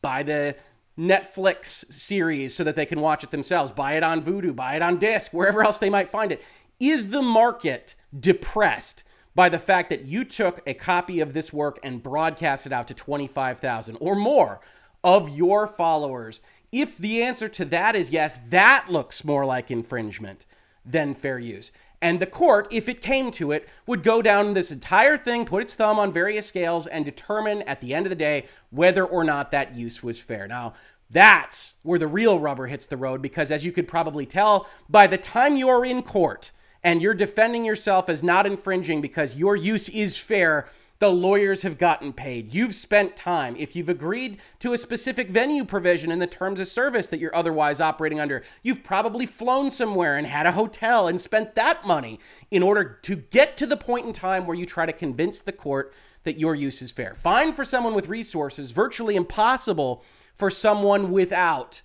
buy 0.00 0.22
the 0.22 0.56
Netflix 0.98 1.90
series 1.92 2.54
so 2.54 2.64
that 2.64 2.76
they 2.76 2.86
can 2.86 3.00
watch 3.00 3.24
it 3.24 3.30
themselves, 3.30 3.70
buy 3.70 3.94
it 3.94 4.02
on 4.02 4.22
Vudu, 4.22 4.54
buy 4.54 4.76
it 4.76 4.82
on 4.82 4.98
disc, 4.98 5.32
wherever 5.32 5.64
else 5.64 5.78
they 5.78 5.90
might 5.90 6.10
find 6.10 6.32
it? 6.32 6.42
Is 6.78 7.10
the 7.10 7.22
market 7.22 7.94
depressed? 8.18 9.04
by 9.34 9.48
the 9.48 9.58
fact 9.58 9.88
that 9.88 10.04
you 10.04 10.24
took 10.24 10.60
a 10.66 10.74
copy 10.74 11.20
of 11.20 11.32
this 11.32 11.54
work 11.54 11.78
and 11.82 12.02
broadcast 12.02 12.66
it 12.66 12.72
out 12.72 12.86
to 12.88 12.94
25,000 12.94 13.96
or 14.00 14.14
more 14.14 14.60
of 15.02 15.30
your 15.30 15.66
followers 15.66 16.42
if 16.70 16.96
the 16.96 17.22
answer 17.22 17.48
to 17.50 17.66
that 17.66 17.94
is 17.94 18.10
yes, 18.10 18.40
that 18.48 18.86
looks 18.88 19.24
more 19.24 19.44
like 19.44 19.70
infringement 19.70 20.46
than 20.86 21.14
fair 21.14 21.38
use. 21.38 21.70
And 22.02 22.18
the 22.18 22.26
court, 22.26 22.66
if 22.72 22.88
it 22.88 23.00
came 23.00 23.30
to 23.30 23.52
it, 23.52 23.68
would 23.86 24.02
go 24.02 24.22
down 24.22 24.54
this 24.54 24.72
entire 24.72 25.16
thing, 25.16 25.44
put 25.44 25.62
its 25.62 25.76
thumb 25.76 26.00
on 26.00 26.12
various 26.12 26.46
scales, 26.46 26.88
and 26.88 27.04
determine 27.04 27.62
at 27.62 27.80
the 27.80 27.94
end 27.94 28.06
of 28.06 28.10
the 28.10 28.16
day 28.16 28.46
whether 28.70 29.04
or 29.04 29.22
not 29.22 29.52
that 29.52 29.76
use 29.76 30.02
was 30.02 30.20
fair. 30.20 30.48
Now, 30.48 30.74
that's 31.08 31.76
where 31.84 32.00
the 32.00 32.08
real 32.08 32.40
rubber 32.40 32.66
hits 32.66 32.88
the 32.88 32.96
road 32.96 33.22
because, 33.22 33.52
as 33.52 33.64
you 33.64 33.70
could 33.70 33.86
probably 33.86 34.26
tell, 34.26 34.68
by 34.88 35.06
the 35.06 35.16
time 35.16 35.56
you're 35.56 35.84
in 35.84 36.02
court 36.02 36.50
and 36.82 37.00
you're 37.00 37.14
defending 37.14 37.64
yourself 37.64 38.08
as 38.08 38.20
not 38.20 38.46
infringing 38.46 39.00
because 39.00 39.36
your 39.36 39.54
use 39.54 39.88
is 39.88 40.18
fair, 40.18 40.68
the 41.02 41.10
lawyers 41.10 41.62
have 41.62 41.78
gotten 41.78 42.12
paid. 42.12 42.54
You've 42.54 42.76
spent 42.76 43.16
time. 43.16 43.56
If 43.58 43.74
you've 43.74 43.88
agreed 43.88 44.38
to 44.60 44.72
a 44.72 44.78
specific 44.78 45.30
venue 45.30 45.64
provision 45.64 46.12
in 46.12 46.20
the 46.20 46.28
terms 46.28 46.60
of 46.60 46.68
service 46.68 47.08
that 47.08 47.18
you're 47.18 47.34
otherwise 47.34 47.80
operating 47.80 48.20
under, 48.20 48.44
you've 48.62 48.84
probably 48.84 49.26
flown 49.26 49.72
somewhere 49.72 50.16
and 50.16 50.28
had 50.28 50.46
a 50.46 50.52
hotel 50.52 51.08
and 51.08 51.20
spent 51.20 51.56
that 51.56 51.84
money 51.84 52.20
in 52.52 52.62
order 52.62 53.00
to 53.02 53.16
get 53.16 53.56
to 53.56 53.66
the 53.66 53.76
point 53.76 54.06
in 54.06 54.12
time 54.12 54.46
where 54.46 54.56
you 54.56 54.64
try 54.64 54.86
to 54.86 54.92
convince 54.92 55.40
the 55.40 55.50
court 55.50 55.92
that 56.22 56.38
your 56.38 56.54
use 56.54 56.80
is 56.80 56.92
fair. 56.92 57.16
Fine 57.16 57.52
for 57.54 57.64
someone 57.64 57.94
with 57.94 58.06
resources, 58.06 58.70
virtually 58.70 59.16
impossible 59.16 60.04
for 60.36 60.52
someone 60.52 61.10
without. 61.10 61.82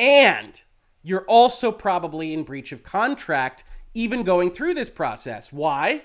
And 0.00 0.60
you're 1.04 1.24
also 1.26 1.70
probably 1.70 2.34
in 2.34 2.42
breach 2.42 2.72
of 2.72 2.82
contract 2.82 3.62
even 3.94 4.24
going 4.24 4.50
through 4.50 4.74
this 4.74 4.90
process. 4.90 5.52
Why? 5.52 6.02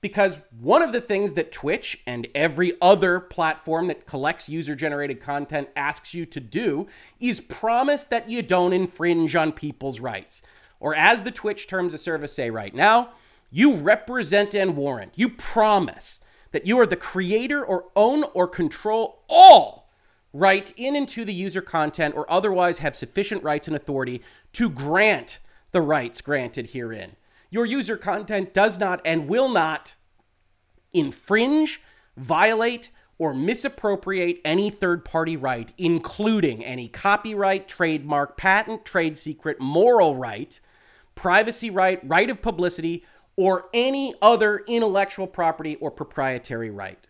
Because 0.00 0.38
one 0.60 0.82
of 0.82 0.92
the 0.92 1.00
things 1.00 1.32
that 1.32 1.52
Twitch 1.52 2.02
and 2.06 2.26
every 2.34 2.74
other 2.80 3.18
platform 3.20 3.86
that 3.88 4.06
collects 4.06 4.48
user 4.48 4.74
generated 4.74 5.20
content 5.20 5.68
asks 5.74 6.14
you 6.14 6.26
to 6.26 6.40
do 6.40 6.86
is 7.18 7.40
promise 7.40 8.04
that 8.04 8.28
you 8.28 8.42
don't 8.42 8.72
infringe 8.72 9.34
on 9.34 9.52
people's 9.52 10.00
rights. 10.00 10.42
Or, 10.78 10.94
as 10.94 11.22
the 11.22 11.30
Twitch 11.30 11.66
terms 11.66 11.94
of 11.94 12.00
service 12.00 12.34
say 12.34 12.50
right 12.50 12.74
now, 12.74 13.10
you 13.50 13.74
represent 13.74 14.54
and 14.54 14.76
warrant, 14.76 15.12
you 15.14 15.28
promise 15.28 16.20
that 16.52 16.66
you 16.66 16.78
are 16.78 16.86
the 16.86 16.96
creator 16.96 17.64
or 17.64 17.86
own 17.96 18.24
or 18.34 18.46
control 18.46 19.22
all 19.28 19.88
right 20.32 20.72
in 20.76 20.94
into 20.94 21.24
the 21.24 21.32
user 21.32 21.62
content 21.62 22.14
or 22.14 22.30
otherwise 22.30 22.78
have 22.78 22.94
sufficient 22.94 23.42
rights 23.42 23.66
and 23.66 23.76
authority 23.76 24.22
to 24.52 24.68
grant 24.68 25.38
the 25.72 25.80
rights 25.80 26.20
granted 26.20 26.70
herein. 26.70 27.16
Your 27.50 27.66
user 27.66 27.96
content 27.96 28.52
does 28.52 28.78
not 28.78 29.00
and 29.04 29.28
will 29.28 29.48
not 29.48 29.94
infringe, 30.92 31.80
violate, 32.16 32.90
or 33.18 33.32
misappropriate 33.32 34.40
any 34.44 34.68
third 34.68 35.04
party 35.04 35.36
right, 35.36 35.72
including 35.78 36.64
any 36.64 36.88
copyright, 36.88 37.68
trademark, 37.68 38.36
patent, 38.36 38.84
trade 38.84 39.16
secret, 39.16 39.60
moral 39.60 40.16
right, 40.16 40.60
privacy 41.14 41.70
right, 41.70 42.00
right 42.04 42.28
of 42.28 42.42
publicity, 42.42 43.04
or 43.36 43.68
any 43.72 44.14
other 44.20 44.62
intellectual 44.66 45.26
property 45.26 45.76
or 45.76 45.90
proprietary 45.90 46.70
right. 46.70 47.06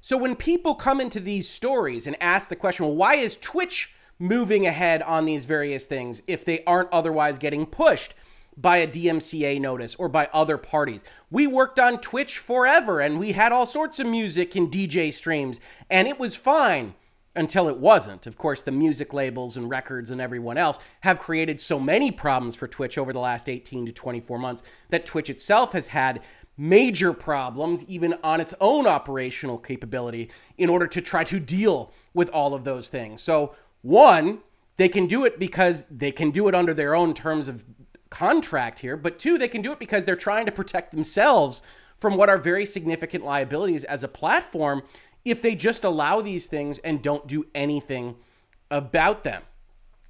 So 0.00 0.16
when 0.16 0.36
people 0.36 0.74
come 0.74 1.00
into 1.00 1.18
these 1.18 1.48
stories 1.48 2.06
and 2.06 2.20
ask 2.22 2.48
the 2.48 2.56
question, 2.56 2.86
well, 2.86 2.94
why 2.94 3.14
is 3.14 3.36
Twitch 3.36 3.92
moving 4.18 4.66
ahead 4.66 5.02
on 5.02 5.24
these 5.26 5.44
various 5.44 5.86
things 5.86 6.22
if 6.26 6.44
they 6.44 6.62
aren't 6.64 6.92
otherwise 6.92 7.38
getting 7.38 7.66
pushed? 7.66 8.14
By 8.56 8.78
a 8.78 8.88
DMCA 8.88 9.60
notice 9.60 9.94
or 9.96 10.08
by 10.08 10.28
other 10.32 10.56
parties. 10.56 11.04
We 11.30 11.46
worked 11.46 11.78
on 11.78 12.00
Twitch 12.00 12.38
forever 12.38 13.00
and 13.00 13.18
we 13.18 13.32
had 13.32 13.52
all 13.52 13.66
sorts 13.66 13.98
of 13.98 14.06
music 14.06 14.56
and 14.56 14.70
DJ 14.70 15.12
streams, 15.12 15.60
and 15.90 16.08
it 16.08 16.18
was 16.18 16.34
fine 16.34 16.94
until 17.34 17.68
it 17.68 17.78
wasn't. 17.78 18.26
Of 18.26 18.38
course, 18.38 18.62
the 18.62 18.72
music 18.72 19.12
labels 19.12 19.56
and 19.56 19.68
records 19.68 20.10
and 20.10 20.20
everyone 20.20 20.56
else 20.56 20.78
have 21.02 21.18
created 21.18 21.60
so 21.60 21.78
many 21.78 22.10
problems 22.10 22.56
for 22.56 22.66
Twitch 22.66 22.96
over 22.96 23.12
the 23.12 23.20
last 23.20 23.48
18 23.48 23.86
to 23.86 23.92
24 23.92 24.38
months 24.38 24.62
that 24.88 25.06
Twitch 25.06 25.28
itself 25.28 25.72
has 25.72 25.88
had 25.88 26.22
major 26.56 27.12
problems, 27.12 27.84
even 27.84 28.14
on 28.24 28.40
its 28.40 28.54
own 28.60 28.86
operational 28.86 29.58
capability, 29.58 30.30
in 30.56 30.70
order 30.70 30.86
to 30.86 31.02
try 31.02 31.22
to 31.22 31.38
deal 31.38 31.92
with 32.14 32.30
all 32.30 32.54
of 32.54 32.64
those 32.64 32.88
things. 32.88 33.20
So, 33.20 33.54
one, 33.82 34.40
they 34.78 34.88
can 34.88 35.06
do 35.06 35.24
it 35.24 35.38
because 35.38 35.84
they 35.90 36.12
can 36.12 36.30
do 36.30 36.48
it 36.48 36.54
under 36.54 36.72
their 36.72 36.94
own 36.94 37.12
terms 37.12 37.48
of 37.48 37.64
contract 38.10 38.80
here, 38.80 38.96
but 38.96 39.18
two, 39.18 39.38
they 39.38 39.48
can 39.48 39.62
do 39.62 39.72
it 39.72 39.78
because 39.78 40.04
they're 40.04 40.16
trying 40.16 40.46
to 40.46 40.52
protect 40.52 40.92
themselves 40.92 41.62
from 41.98 42.16
what 42.16 42.28
are 42.28 42.38
very 42.38 42.66
significant 42.66 43.24
liabilities 43.24 43.84
as 43.84 44.02
a 44.02 44.08
platform 44.08 44.82
if 45.24 45.42
they 45.42 45.54
just 45.54 45.84
allow 45.84 46.20
these 46.20 46.46
things 46.46 46.78
and 46.80 47.02
don't 47.02 47.26
do 47.26 47.46
anything 47.54 48.16
about 48.70 49.24
them. 49.24 49.42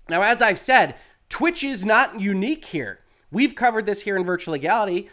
Now, 0.08 0.22
as 0.22 0.42
I've 0.42 0.58
said, 0.58 0.96
Twitch 1.28 1.64
is 1.64 1.84
not 1.84 2.20
unique 2.20 2.66
here. 2.66 3.00
We've 3.30 3.54
covered 3.54 3.86
this 3.86 4.02
here 4.02 4.16
in 4.16 4.24
Virtual 4.24 4.52
Legality 4.52 5.08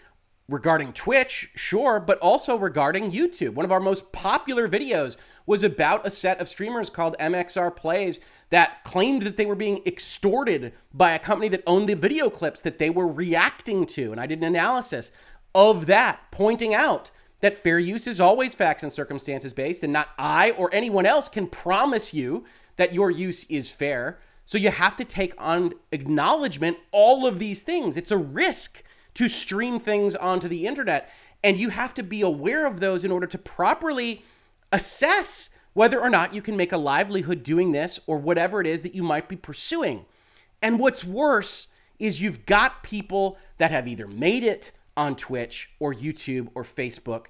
regarding 0.49 0.91
Twitch, 0.91 1.51
sure, 1.55 1.99
but 1.99 2.19
also 2.19 2.57
regarding 2.57 3.11
YouTube. 3.11 3.53
One 3.53 3.65
of 3.65 3.71
our 3.71 3.79
most 3.79 4.11
popular 4.11 4.67
videos 4.67 5.15
was 5.45 5.63
about 5.63 6.05
a 6.05 6.09
set 6.09 6.41
of 6.41 6.49
streamers 6.49 6.89
called 6.89 7.15
MXR 7.19 7.75
Plays 7.75 8.19
that 8.49 8.83
claimed 8.83 9.23
that 9.23 9.37
they 9.37 9.45
were 9.45 9.55
being 9.55 9.81
extorted 9.85 10.73
by 10.93 11.11
a 11.11 11.19
company 11.19 11.47
that 11.49 11.63
owned 11.65 11.89
the 11.89 11.95
video 11.95 12.29
clips 12.29 12.61
that 12.61 12.77
they 12.77 12.89
were 12.89 13.07
reacting 13.07 13.85
to. 13.85 14.11
And 14.11 14.19
I 14.19 14.27
did 14.27 14.39
an 14.39 14.45
analysis 14.45 15.11
of 15.55 15.85
that, 15.85 16.19
pointing 16.31 16.73
out 16.73 17.09
that 17.39 17.57
fair 17.57 17.79
use 17.79 18.07
is 18.07 18.19
always 18.19 18.55
facts 18.55 18.83
and 18.83 18.91
circumstances 18.91 19.53
based, 19.53 19.83
and 19.83 19.91
not 19.91 20.09
I 20.17 20.51
or 20.51 20.73
anyone 20.73 21.05
else 21.05 21.27
can 21.27 21.47
promise 21.47 22.13
you 22.13 22.45
that 22.75 22.93
your 22.93 23.11
use 23.11 23.43
is 23.45 23.71
fair. 23.71 24.19
So 24.45 24.57
you 24.57 24.71
have 24.71 24.95
to 24.97 25.05
take 25.05 25.33
on 25.37 25.73
acknowledgement 25.91 26.77
all 26.91 27.25
of 27.25 27.39
these 27.39 27.63
things. 27.63 27.97
It's 27.97 28.11
a 28.11 28.17
risk 28.17 28.83
to 29.15 29.29
stream 29.29 29.79
things 29.79 30.15
onto 30.15 30.47
the 30.47 30.65
internet, 30.65 31.09
and 31.43 31.59
you 31.59 31.69
have 31.69 31.93
to 31.95 32.03
be 32.03 32.21
aware 32.21 32.65
of 32.65 32.79
those 32.79 33.03
in 33.03 33.11
order 33.11 33.27
to 33.27 33.37
properly 33.37 34.23
assess 34.71 35.49
whether 35.73 35.99
or 35.99 36.09
not 36.09 36.33
you 36.33 36.41
can 36.41 36.55
make 36.55 36.71
a 36.71 36.77
livelihood 36.77 37.43
doing 37.43 37.71
this 37.71 37.99
or 38.07 38.17
whatever 38.17 38.61
it 38.61 38.67
is 38.67 38.81
that 38.83 38.95
you 38.95 39.03
might 39.03 39.27
be 39.27 39.35
pursuing. 39.35 40.05
And 40.61 40.79
what's 40.79 41.03
worse 41.03 41.67
is 41.99 42.21
you've 42.21 42.45
got 42.45 42.83
people 42.83 43.37
that 43.57 43.71
have 43.71 43.87
either 43.87 44.07
made 44.07 44.43
it 44.43 44.71
on 44.95 45.15
Twitch 45.15 45.71
or 45.79 45.93
YouTube 45.93 46.49
or 46.55 46.63
Facebook 46.63 47.25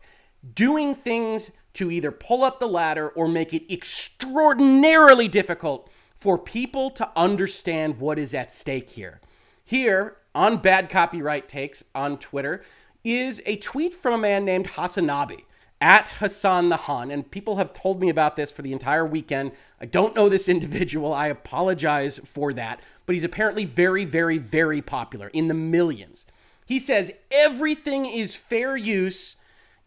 doing 0.54 0.94
things 0.94 1.52
to 1.74 1.90
either 1.90 2.12
pull 2.12 2.44
up 2.44 2.60
the 2.60 2.68
ladder 2.68 3.10
or 3.10 3.28
make 3.28 3.54
it 3.54 3.72
extraordinarily 3.72 5.28
difficult 5.28 5.90
for 6.16 6.38
people 6.38 6.90
to 6.92 7.10
understand 7.16 8.00
what 8.00 8.20
is 8.20 8.34
at 8.34 8.52
stake 8.52 8.92
here. 8.92 9.22
Here 9.64 10.18
on 10.36 10.58
Bad 10.58 10.90
Copyright 10.90 11.48
Takes 11.48 11.84
on 11.94 12.18
Twitter, 12.18 12.64
is 13.04 13.42
a 13.46 13.58
tweet 13.58 13.94
from 13.94 14.14
a 14.14 14.18
man 14.18 14.46
named 14.46 14.70
Hasanabi 14.70 15.44
at 15.82 16.08
Hasan 16.20 16.70
the 16.70 16.78
Hun. 16.78 17.12
And 17.12 17.30
people 17.30 17.58
have 17.58 17.74
told 17.74 18.00
me 18.00 18.10
about 18.10 18.38
this 18.38 18.52
for 18.52 18.62
the 18.62 18.72
entire 18.72 19.06
weekend. 19.06 19.52
I 19.82 19.86
don't 19.86 20.16
know 20.16 20.30
this 20.30 20.48
individual. 20.50 21.14
I 21.14 21.28
apologize 21.28 22.20
for 22.24 22.54
that. 22.54 22.80
But 23.06 23.16
he's 23.16 23.26
apparently 23.26 23.66
very, 23.66 24.06
very, 24.06 24.38
very 24.38 24.82
popular 24.82 25.28
in 25.28 25.50
the 25.50 25.54
millions. 25.54 26.26
He 26.66 26.80
says 26.80 27.12
everything 27.30 28.06
is 28.06 28.36
fair 28.36 28.78
use 28.78 29.36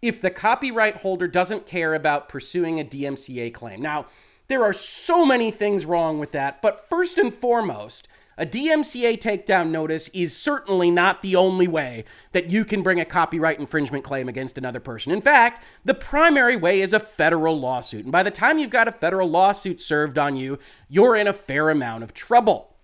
if 0.02 0.20
the 0.20 0.30
copyright 0.30 0.98
holder 0.98 1.26
doesn't 1.26 1.66
care 1.66 1.94
about 1.94 2.28
pursuing 2.28 2.78
a 2.78 2.84
DMCA 2.84 3.54
claim. 3.54 3.80
Now, 3.80 4.06
there 4.48 4.62
are 4.62 4.74
so 4.74 5.24
many 5.24 5.50
things 5.50 5.86
wrong 5.86 6.18
with 6.18 6.32
that, 6.32 6.60
but 6.60 6.86
first 6.86 7.16
and 7.18 7.32
foremost, 7.32 8.06
a 8.38 8.44
DMCA 8.44 9.18
takedown 9.18 9.70
notice 9.70 10.08
is 10.08 10.36
certainly 10.36 10.90
not 10.90 11.22
the 11.22 11.36
only 11.36 11.66
way 11.66 12.04
that 12.32 12.50
you 12.50 12.64
can 12.66 12.82
bring 12.82 13.00
a 13.00 13.04
copyright 13.04 13.58
infringement 13.58 14.04
claim 14.04 14.28
against 14.28 14.58
another 14.58 14.80
person. 14.80 15.10
In 15.10 15.22
fact, 15.22 15.64
the 15.84 15.94
primary 15.94 16.56
way 16.56 16.80
is 16.80 16.92
a 16.92 17.00
federal 17.00 17.58
lawsuit. 17.58 18.02
And 18.02 18.12
by 18.12 18.22
the 18.22 18.30
time 18.30 18.58
you've 18.58 18.70
got 18.70 18.88
a 18.88 18.92
federal 18.92 19.28
lawsuit 19.28 19.80
served 19.80 20.18
on 20.18 20.36
you, 20.36 20.58
you're 20.88 21.16
in 21.16 21.26
a 21.26 21.32
fair 21.32 21.70
amount 21.70 22.04
of 22.04 22.12
trouble. 22.12 22.76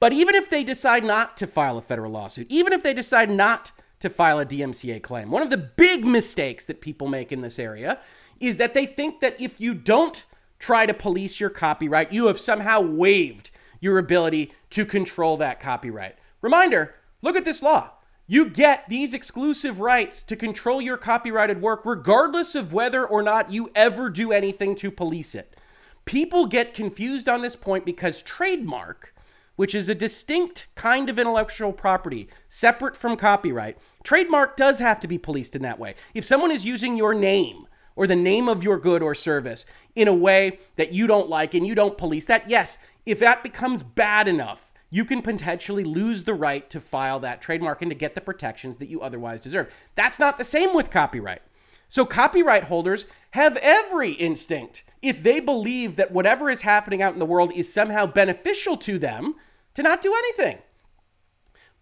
But 0.00 0.12
even 0.12 0.34
if 0.34 0.50
they 0.50 0.64
decide 0.64 1.04
not 1.04 1.36
to 1.36 1.46
file 1.46 1.78
a 1.78 1.82
federal 1.82 2.10
lawsuit, 2.10 2.48
even 2.50 2.72
if 2.72 2.82
they 2.82 2.92
decide 2.92 3.30
not 3.30 3.70
to 4.00 4.10
file 4.10 4.40
a 4.40 4.46
DMCA 4.46 5.02
claim, 5.02 5.30
one 5.30 5.42
of 5.42 5.50
the 5.50 5.56
big 5.56 6.04
mistakes 6.04 6.66
that 6.66 6.80
people 6.80 7.06
make 7.06 7.30
in 7.30 7.42
this 7.42 7.58
area 7.58 8.00
is 8.40 8.56
that 8.56 8.74
they 8.74 8.84
think 8.84 9.20
that 9.20 9.40
if 9.40 9.60
you 9.60 9.72
don't 9.72 10.26
try 10.58 10.84
to 10.84 10.92
police 10.92 11.38
your 11.38 11.48
copyright, 11.48 12.12
you 12.12 12.26
have 12.26 12.40
somehow 12.40 12.80
waived 12.80 13.50
your 13.80 13.98
ability 13.98 14.52
to 14.70 14.84
control 14.84 15.36
that 15.36 15.60
copyright. 15.60 16.16
Reminder 16.40 16.94
look 17.22 17.36
at 17.36 17.44
this 17.44 17.62
law. 17.62 17.90
You 18.28 18.48
get 18.48 18.88
these 18.88 19.14
exclusive 19.14 19.78
rights 19.78 20.22
to 20.24 20.34
control 20.34 20.80
your 20.80 20.96
copyrighted 20.96 21.62
work 21.62 21.82
regardless 21.84 22.56
of 22.56 22.72
whether 22.72 23.06
or 23.06 23.22
not 23.22 23.52
you 23.52 23.70
ever 23.74 24.10
do 24.10 24.32
anything 24.32 24.74
to 24.76 24.90
police 24.90 25.34
it. 25.34 25.56
People 26.04 26.46
get 26.46 26.74
confused 26.74 27.28
on 27.28 27.42
this 27.42 27.56
point 27.56 27.84
because 27.84 28.22
trademark, 28.22 29.14
which 29.54 29.74
is 29.74 29.88
a 29.88 29.94
distinct 29.94 30.66
kind 30.74 31.08
of 31.08 31.18
intellectual 31.18 31.72
property 31.72 32.28
separate 32.48 32.96
from 32.96 33.16
copyright, 33.16 33.78
trademark 34.02 34.56
does 34.56 34.80
have 34.80 34.98
to 35.00 35.08
be 35.08 35.18
policed 35.18 35.54
in 35.54 35.62
that 35.62 35.78
way. 35.78 35.94
If 36.12 36.24
someone 36.24 36.50
is 36.50 36.64
using 36.64 36.96
your 36.96 37.14
name 37.14 37.66
or 37.94 38.06
the 38.06 38.16
name 38.16 38.48
of 38.48 38.62
your 38.64 38.78
good 38.78 39.02
or 39.02 39.14
service 39.14 39.66
in 39.94 40.08
a 40.08 40.14
way 40.14 40.58
that 40.76 40.92
you 40.92 41.06
don't 41.06 41.28
like 41.28 41.54
and 41.54 41.66
you 41.66 41.74
don't 41.76 41.98
police 41.98 42.26
that, 42.26 42.48
yes, 42.50 42.78
if 43.06 43.20
that 43.20 43.42
becomes 43.42 43.82
bad 43.82 44.28
enough, 44.28 44.72
you 44.90 45.04
can 45.04 45.22
potentially 45.22 45.84
lose 45.84 46.24
the 46.24 46.34
right 46.34 46.68
to 46.70 46.80
file 46.80 47.20
that 47.20 47.40
trademark 47.40 47.82
and 47.82 47.90
to 47.90 47.94
get 47.94 48.14
the 48.14 48.20
protections 48.20 48.76
that 48.76 48.88
you 48.88 49.00
otherwise 49.00 49.40
deserve. 49.40 49.72
That's 49.94 50.18
not 50.18 50.38
the 50.38 50.44
same 50.44 50.74
with 50.74 50.90
copyright. 50.90 51.42
So, 51.88 52.04
copyright 52.04 52.64
holders 52.64 53.06
have 53.30 53.56
every 53.58 54.12
instinct, 54.12 54.82
if 55.02 55.22
they 55.22 55.38
believe 55.38 55.94
that 55.96 56.10
whatever 56.10 56.50
is 56.50 56.62
happening 56.62 57.00
out 57.00 57.12
in 57.12 57.20
the 57.20 57.24
world 57.26 57.52
is 57.54 57.72
somehow 57.72 58.06
beneficial 58.06 58.76
to 58.78 58.98
them, 58.98 59.36
to 59.74 59.82
not 59.82 60.02
do 60.02 60.12
anything. 60.12 60.58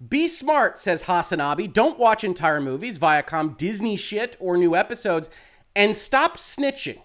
Be 0.06 0.28
smart, 0.28 0.78
says 0.78 1.04
Hasanabi. 1.04 1.72
Don't 1.72 1.98
watch 1.98 2.24
entire 2.24 2.60
movies, 2.60 2.98
Viacom, 2.98 3.56
Disney 3.56 3.96
shit, 3.96 4.36
or 4.40 4.58
new 4.58 4.76
episodes, 4.76 5.30
and 5.74 5.96
stop 5.96 6.36
snitching. 6.36 7.00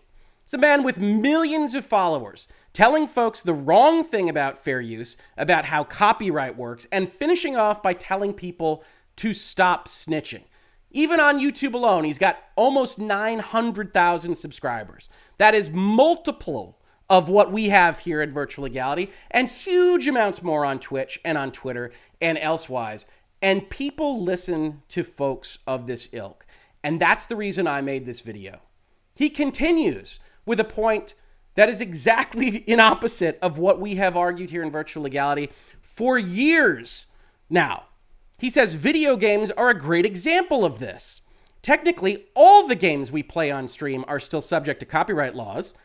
It's 0.50 0.56
a 0.56 0.58
man 0.58 0.82
with 0.82 0.98
millions 0.98 1.76
of 1.76 1.86
followers 1.86 2.48
telling 2.74 3.08
folks 3.08 3.44
the 3.44 3.54
wrong 3.54 4.04
thing 4.04 4.28
about 4.28 4.64
fair 4.64 4.82
use, 4.82 5.16
about 5.38 5.66
how 5.66 5.84
copyright 5.84 6.58
works, 6.58 6.88
and 6.92 7.08
finishing 7.08 7.56
off 7.56 7.84
by 7.84 7.94
telling 7.94 8.34
people 8.34 8.84
to 9.18 9.36
stop 9.36 9.88
snitching. 9.88 10.42
Even 10.90 11.20
on 11.20 11.40
YouTube 11.40 11.76
alone, 11.76 12.04
he's 12.04 12.18
got 12.18 12.40
almost 12.56 12.98
900,000 12.98 14.34
subscribers. 14.34 15.08
That 15.38 15.54
is 15.54 15.70
multiple 15.70 16.80
of 17.12 17.30
what 17.30 17.52
we 17.52 17.70
have 17.70 18.00
here 18.00 18.20
at 18.20 18.30
Virtual 18.30 18.64
Legality, 18.64 19.12
and 19.30 19.50
huge 19.50 20.08
amounts 20.08 20.42
more 20.42 20.66
on 20.66 20.80
Twitch 20.80 21.20
and 21.24 21.38
on 21.38 21.52
Twitter 21.52 21.92
and 22.20 22.40
elsewise. 22.40 23.06
And 23.40 23.70
people 23.70 24.24
listen 24.24 24.82
to 24.88 25.04
folks 25.04 25.60
of 25.68 25.86
this 25.86 26.10
ilk. 26.12 26.48
And 26.84 27.00
that's 27.00 27.28
the 27.28 27.36
reason 27.36 27.68
I 27.68 27.82
made 27.82 28.08
this 28.08 28.22
video. 28.22 28.62
He 29.14 29.30
continues 29.30 30.20
with 30.50 30.60
a 30.60 30.64
point 30.64 31.14
that 31.54 31.70
is 31.70 31.80
exactly 31.80 32.58
in 32.68 32.80
opposite 32.80 33.38
of 33.40 33.60
what 33.60 33.80
we 33.80 33.96
have 33.96 34.18
argued 34.18 34.50
here 34.50 34.64
in 34.64 34.72
virtual 34.72 35.04
legality 35.04 35.48
for 35.80 36.18
years 36.18 37.06
now. 37.52 37.84
He 38.40 38.50
says 38.50 38.74
video 38.74 39.16
games 39.16 39.52
are 39.52 39.70
a 39.70 39.80
great 39.80 40.08
example 40.08 40.66
of 40.66 40.80
this. 40.80 41.22
Technically, 41.62 42.26
all 42.36 42.68
the 42.68 42.76
games 42.76 43.12
we 43.12 43.22
play 43.22 43.52
on 43.52 43.68
stream 43.68 44.04
are 44.08 44.20
still 44.20 44.42
subject 44.42 44.80
to 44.80 44.88
copyright 44.88 45.36
laws, 45.36 45.76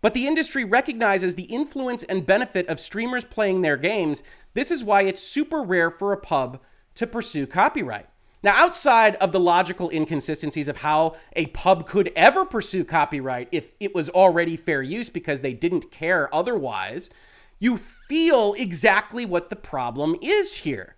but 0.00 0.14
the 0.14 0.26
industry 0.26 0.64
recognizes 0.64 1.36
the 1.36 1.44
influence 1.44 2.02
and 2.02 2.26
benefit 2.26 2.66
of 2.66 2.80
streamers 2.80 3.24
playing 3.24 3.62
their 3.62 3.76
games. 3.76 4.24
This 4.54 4.72
is 4.72 4.82
why 4.82 5.02
it's 5.02 5.22
super 5.22 5.62
rare 5.62 5.92
for 5.92 6.12
a 6.12 6.20
pub 6.20 6.60
to 6.96 7.06
pursue 7.06 7.46
copyright. 7.46 8.08
Now, 8.42 8.54
outside 8.54 9.16
of 9.16 9.32
the 9.32 9.40
logical 9.40 9.90
inconsistencies 9.90 10.68
of 10.68 10.78
how 10.78 11.16
a 11.34 11.46
pub 11.46 11.86
could 11.86 12.12
ever 12.14 12.44
pursue 12.44 12.84
copyright 12.84 13.48
if 13.50 13.70
it 13.80 13.94
was 13.94 14.08
already 14.10 14.56
fair 14.56 14.82
use 14.82 15.08
because 15.08 15.40
they 15.40 15.54
didn't 15.54 15.90
care 15.90 16.32
otherwise, 16.34 17.10
you 17.58 17.76
feel 17.76 18.54
exactly 18.54 19.24
what 19.24 19.50
the 19.50 19.56
problem 19.56 20.16
is 20.20 20.58
here. 20.58 20.96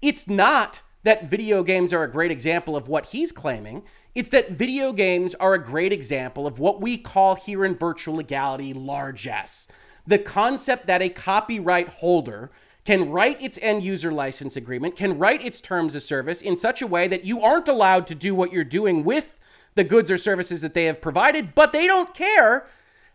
It's 0.00 0.28
not 0.28 0.82
that 1.04 1.28
video 1.28 1.62
games 1.62 1.92
are 1.92 2.04
a 2.04 2.10
great 2.10 2.30
example 2.30 2.76
of 2.76 2.88
what 2.88 3.06
he's 3.06 3.32
claiming. 3.32 3.82
It's 4.14 4.30
that 4.30 4.50
video 4.50 4.92
games 4.92 5.34
are 5.36 5.54
a 5.54 5.62
great 5.62 5.92
example 5.92 6.46
of 6.46 6.58
what 6.58 6.80
we 6.80 6.98
call 6.98 7.34
here 7.34 7.64
in 7.64 7.74
virtual 7.74 8.16
legality 8.16 8.72
largesse. 8.72 9.68
The 10.06 10.18
concept 10.18 10.86
that 10.86 11.02
a 11.02 11.10
copyright 11.10 11.88
holder 11.88 12.50
can 12.88 13.10
write 13.10 13.42
its 13.42 13.58
end 13.60 13.82
user 13.82 14.10
license 14.10 14.56
agreement, 14.56 14.96
can 14.96 15.18
write 15.18 15.44
its 15.44 15.60
terms 15.60 15.94
of 15.94 16.02
service 16.02 16.40
in 16.40 16.56
such 16.56 16.80
a 16.80 16.86
way 16.86 17.06
that 17.06 17.22
you 17.22 17.42
aren't 17.42 17.68
allowed 17.68 18.06
to 18.06 18.14
do 18.14 18.34
what 18.34 18.50
you're 18.50 18.64
doing 18.64 19.04
with 19.04 19.38
the 19.74 19.84
goods 19.84 20.10
or 20.10 20.16
services 20.16 20.62
that 20.62 20.72
they 20.72 20.86
have 20.86 20.98
provided, 20.98 21.54
but 21.54 21.74
they 21.74 21.86
don't 21.86 22.14
care 22.14 22.66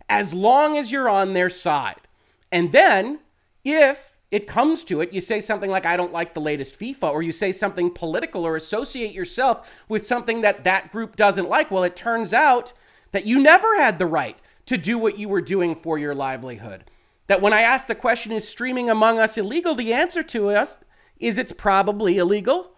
as 0.07 0.31
long 0.31 0.77
as 0.77 0.91
you're 0.91 1.09
on 1.09 1.33
their 1.33 1.49
side. 1.49 2.01
And 2.51 2.71
then, 2.71 3.21
if 3.65 4.15
it 4.29 4.45
comes 4.45 4.83
to 4.83 5.01
it, 5.01 5.11
you 5.11 5.21
say 5.21 5.41
something 5.41 5.71
like, 5.71 5.87
I 5.87 5.97
don't 5.97 6.13
like 6.13 6.35
the 6.35 6.39
latest 6.39 6.79
FIFA, 6.79 7.11
or 7.11 7.23
you 7.23 7.31
say 7.31 7.51
something 7.51 7.89
political 7.89 8.45
or 8.45 8.55
associate 8.55 9.11
yourself 9.11 9.83
with 9.89 10.05
something 10.05 10.41
that 10.41 10.65
that 10.65 10.91
group 10.91 11.15
doesn't 11.15 11.49
like. 11.49 11.71
Well, 11.71 11.83
it 11.83 11.95
turns 11.95 12.31
out 12.31 12.73
that 13.11 13.25
you 13.25 13.41
never 13.41 13.75
had 13.77 13.97
the 13.97 14.05
right 14.05 14.37
to 14.67 14.77
do 14.77 14.99
what 14.99 15.17
you 15.17 15.29
were 15.29 15.41
doing 15.41 15.73
for 15.73 15.97
your 15.97 16.13
livelihood. 16.13 16.83
That 17.27 17.41
when 17.41 17.53
I 17.53 17.61
ask 17.61 17.87
the 17.87 17.95
question, 17.95 18.31
is 18.31 18.47
streaming 18.47 18.89
among 18.89 19.19
us 19.19 19.37
illegal? 19.37 19.75
The 19.75 19.93
answer 19.93 20.23
to 20.23 20.49
us 20.49 20.77
is 21.17 21.37
it's 21.37 21.51
probably 21.51 22.17
illegal, 22.17 22.71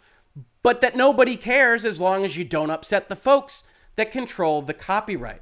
but 0.62 0.82
that 0.82 0.96
nobody 0.96 1.36
cares 1.36 1.84
as 1.84 2.00
long 2.00 2.24
as 2.24 2.38
you 2.38 2.46
don't 2.46 2.70
upset 2.70 3.10
the 3.10 3.16
folks 3.16 3.64
that 3.96 4.12
control 4.12 4.62
the 4.62 4.74
copyright. 4.74 5.42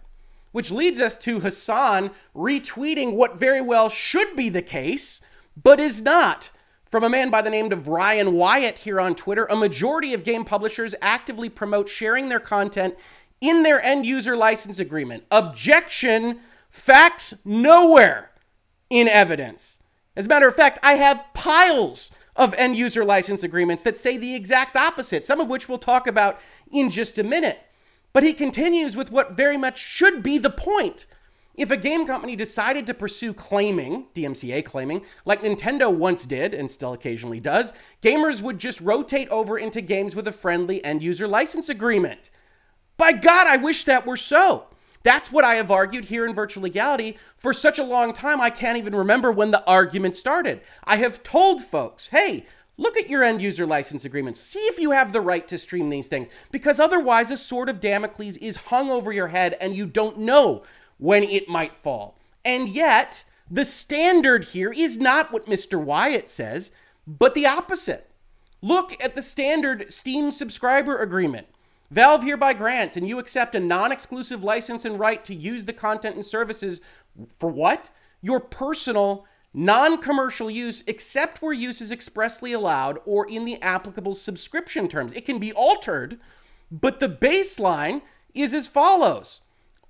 Which 0.51 0.71
leads 0.71 1.01
us 1.01 1.17
to 1.19 1.39
Hasan 1.39 2.11
retweeting 2.35 3.13
what 3.13 3.39
very 3.39 3.61
well 3.61 3.89
should 3.89 4.35
be 4.35 4.49
the 4.49 4.61
case, 4.61 5.19
but 5.61 5.79
is 5.79 6.01
not. 6.01 6.51
From 6.85 7.03
a 7.03 7.09
man 7.09 7.31
by 7.31 7.41
the 7.41 7.49
name 7.49 7.71
of 7.71 7.87
Ryan 7.87 8.33
Wyatt 8.33 8.79
here 8.79 9.01
on 9.01 9.15
Twitter, 9.15 9.45
a 9.45 9.55
majority 9.55 10.13
of 10.13 10.23
game 10.23 10.45
publishers 10.45 10.93
actively 11.01 11.49
promote 11.49 11.89
sharing 11.89 12.29
their 12.29 12.39
content 12.39 12.95
in 13.41 13.63
their 13.63 13.81
end 13.81 14.05
user 14.05 14.37
license 14.37 14.77
agreement. 14.77 15.23
Objection, 15.31 16.39
facts 16.69 17.33
nowhere 17.43 18.29
in 18.93 19.07
evidence. 19.07 19.79
As 20.15 20.27
a 20.27 20.29
matter 20.29 20.47
of 20.47 20.55
fact, 20.55 20.77
I 20.83 20.93
have 20.93 21.25
piles 21.33 22.11
of 22.35 22.53
end 22.53 22.77
user 22.77 23.03
license 23.03 23.41
agreements 23.41 23.81
that 23.81 23.97
say 23.97 24.17
the 24.17 24.35
exact 24.35 24.75
opposite, 24.75 25.25
some 25.25 25.39
of 25.39 25.49
which 25.49 25.67
we'll 25.67 25.79
talk 25.79 26.05
about 26.05 26.39
in 26.71 26.91
just 26.91 27.17
a 27.17 27.23
minute. 27.23 27.59
But 28.13 28.21
he 28.21 28.33
continues 28.33 28.95
with 28.95 29.11
what 29.11 29.35
very 29.35 29.57
much 29.57 29.79
should 29.79 30.21
be 30.21 30.37
the 30.37 30.51
point. 30.51 31.07
If 31.55 31.71
a 31.71 31.77
game 31.77 32.05
company 32.05 32.35
decided 32.35 32.85
to 32.85 32.93
pursue 32.93 33.33
claiming, 33.33 34.05
DMCA 34.13 34.63
claiming, 34.63 35.03
like 35.25 35.41
Nintendo 35.41 35.91
once 35.91 36.27
did 36.27 36.53
and 36.53 36.69
still 36.69 36.93
occasionally 36.93 37.39
does, 37.39 37.73
gamers 38.03 38.43
would 38.43 38.59
just 38.59 38.79
rotate 38.79 39.29
over 39.29 39.57
into 39.57 39.81
games 39.81 40.15
with 40.15 40.27
a 40.27 40.31
friendly 40.31 40.85
end 40.85 41.01
user 41.01 41.27
license 41.27 41.67
agreement. 41.67 42.29
By 42.97 43.13
God, 43.13 43.47
I 43.47 43.57
wish 43.57 43.85
that 43.85 44.05
were 44.05 44.17
so. 44.17 44.67
That's 45.03 45.31
what 45.31 45.43
I 45.43 45.55
have 45.55 45.69
argued 45.69 46.05
here 46.05 46.25
in 46.25 46.33
virtual 46.33 46.63
legality 46.63 47.17
for 47.37 47.53
such 47.53 47.77
a 47.77 47.83
long 47.83 48.13
time. 48.13 48.39
I 48.39 48.49
can't 48.49 48.77
even 48.77 48.95
remember 48.95 49.31
when 49.31 49.51
the 49.51 49.63
argument 49.65 50.15
started. 50.15 50.61
I 50.85 50.95
have 50.95 51.23
told 51.23 51.61
folks, 51.61 52.07
hey, 52.07 52.45
look 52.77 52.97
at 52.97 53.09
your 53.09 53.23
end 53.23 53.41
user 53.41 53.65
license 53.65 54.05
agreements. 54.05 54.39
See 54.39 54.59
if 54.59 54.79
you 54.79 54.91
have 54.91 55.11
the 55.11 55.21
right 55.21 55.47
to 55.49 55.57
stream 55.57 55.89
these 55.89 56.07
things, 56.07 56.29
because 56.51 56.79
otherwise, 56.79 57.29
a 57.29 57.37
sword 57.37 57.69
of 57.69 57.81
Damocles 57.81 58.37
is 58.37 58.55
hung 58.55 58.89
over 58.89 59.11
your 59.11 59.27
head 59.27 59.57
and 59.59 59.75
you 59.75 59.85
don't 59.85 60.19
know 60.19 60.63
when 60.97 61.23
it 61.23 61.49
might 61.49 61.75
fall. 61.75 62.17
And 62.45 62.69
yet, 62.69 63.25
the 63.51 63.65
standard 63.65 64.45
here 64.45 64.71
is 64.71 64.97
not 64.97 65.31
what 65.31 65.47
Mr. 65.47 65.79
Wyatt 65.79 66.29
says, 66.29 66.71
but 67.05 67.35
the 67.35 67.45
opposite. 67.45 68.09
Look 68.61 69.03
at 69.03 69.15
the 69.15 69.21
standard 69.21 69.91
Steam 69.91 70.31
subscriber 70.31 70.97
agreement. 70.97 71.47
Valve 71.93 72.23
hereby 72.23 72.53
grants 72.53 72.97
and 72.97 73.07
you 73.07 73.19
accept 73.19 73.53
a 73.53 73.59
non 73.59 73.91
exclusive 73.91 74.43
license 74.43 74.83
and 74.83 74.99
right 74.99 75.23
to 75.23 75.35
use 75.35 75.65
the 75.65 75.73
content 75.73 76.15
and 76.15 76.25
services 76.25 76.81
for 77.37 77.51
what? 77.51 77.91
Your 78.19 78.39
personal, 78.39 79.27
non 79.53 80.01
commercial 80.01 80.49
use, 80.49 80.83
except 80.87 81.43
where 81.43 81.53
use 81.53 81.81
is 81.81 81.91
expressly 81.91 82.51
allowed 82.51 82.97
or 83.05 83.29
in 83.29 83.45
the 83.45 83.61
applicable 83.61 84.15
subscription 84.15 84.87
terms. 84.87 85.13
It 85.13 85.23
can 85.23 85.37
be 85.37 85.53
altered, 85.53 86.19
but 86.71 86.99
the 86.99 87.09
baseline 87.09 88.01
is 88.33 88.55
as 88.55 88.67
follows 88.67 89.41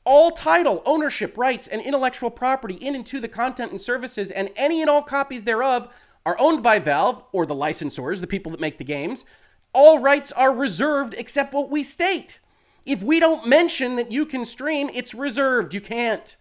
all 0.03 0.31
title, 0.31 0.83
ownership, 0.85 1.37
rights, 1.37 1.69
and 1.69 1.81
intellectual 1.81 2.29
property 2.29 2.73
in 2.73 2.95
and 2.95 3.05
to 3.05 3.21
the 3.21 3.29
content 3.29 3.71
and 3.71 3.79
services, 3.79 4.29
and 4.29 4.49
any 4.57 4.81
and 4.81 4.89
all 4.89 5.03
copies 5.03 5.45
thereof 5.45 5.87
are 6.25 6.35
owned 6.37 6.61
by 6.61 6.79
Valve 6.79 7.23
or 7.31 7.45
the 7.45 7.55
licensors, 7.55 8.19
the 8.19 8.27
people 8.27 8.51
that 8.51 8.59
make 8.59 8.77
the 8.77 8.83
games. 8.83 9.23
All 9.73 9.99
rights 9.99 10.31
are 10.31 10.53
reserved 10.53 11.15
except 11.17 11.53
what 11.53 11.69
we 11.69 11.83
state. 11.83 12.39
If 12.85 13.01
we 13.01 13.19
don't 13.19 13.47
mention 13.47 13.95
that 13.95 14.11
you 14.11 14.25
can 14.25 14.45
stream, 14.45 14.89
it's 14.93 15.13
reserved. 15.13 15.73
You 15.73 15.81
can't. 15.81 16.37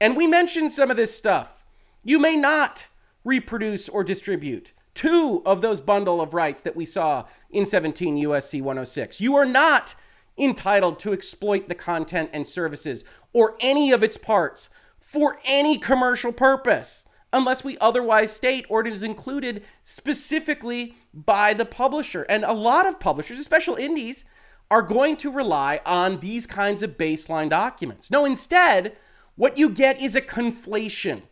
And 0.00 0.16
we 0.16 0.26
mentioned 0.26 0.72
some 0.72 0.90
of 0.90 0.96
this 0.96 1.16
stuff. 1.16 1.64
You 2.04 2.18
may 2.18 2.36
not 2.36 2.88
reproduce 3.24 3.88
or 3.88 4.02
distribute 4.02 4.72
two 4.94 5.42
of 5.46 5.62
those 5.62 5.80
bundle 5.80 6.20
of 6.20 6.34
rights 6.34 6.60
that 6.60 6.76
we 6.76 6.84
saw 6.84 7.24
in 7.50 7.64
17 7.64 8.16
USC 8.16 8.60
106. 8.60 9.20
You 9.20 9.34
are 9.36 9.46
not 9.46 9.94
entitled 10.36 10.98
to 11.00 11.12
exploit 11.12 11.68
the 11.68 11.74
content 11.74 12.30
and 12.32 12.46
services 12.46 13.04
or 13.32 13.56
any 13.60 13.92
of 13.92 14.02
its 14.02 14.16
parts 14.16 14.68
for 14.98 15.38
any 15.44 15.78
commercial 15.78 16.32
purpose 16.32 17.06
unless 17.32 17.64
we 17.64 17.78
otherwise 17.78 18.32
state 18.32 18.66
or 18.68 18.80
it 18.80 18.92
is 18.92 19.02
included 19.02 19.62
specifically 19.82 20.94
by 21.14 21.54
the 21.54 21.64
publisher. 21.64 22.22
And 22.24 22.44
a 22.44 22.52
lot 22.52 22.86
of 22.86 23.00
publishers, 23.00 23.38
especially 23.38 23.84
indies, 23.84 24.24
are 24.70 24.82
going 24.82 25.16
to 25.18 25.30
rely 25.30 25.80
on 25.84 26.20
these 26.20 26.46
kinds 26.46 26.82
of 26.82 26.96
baseline 26.96 27.50
documents. 27.50 28.10
No, 28.10 28.24
instead, 28.24 28.96
what 29.36 29.58
you 29.58 29.68
get 29.68 30.00
is 30.00 30.14
a 30.14 30.20
conflation. 30.20 31.22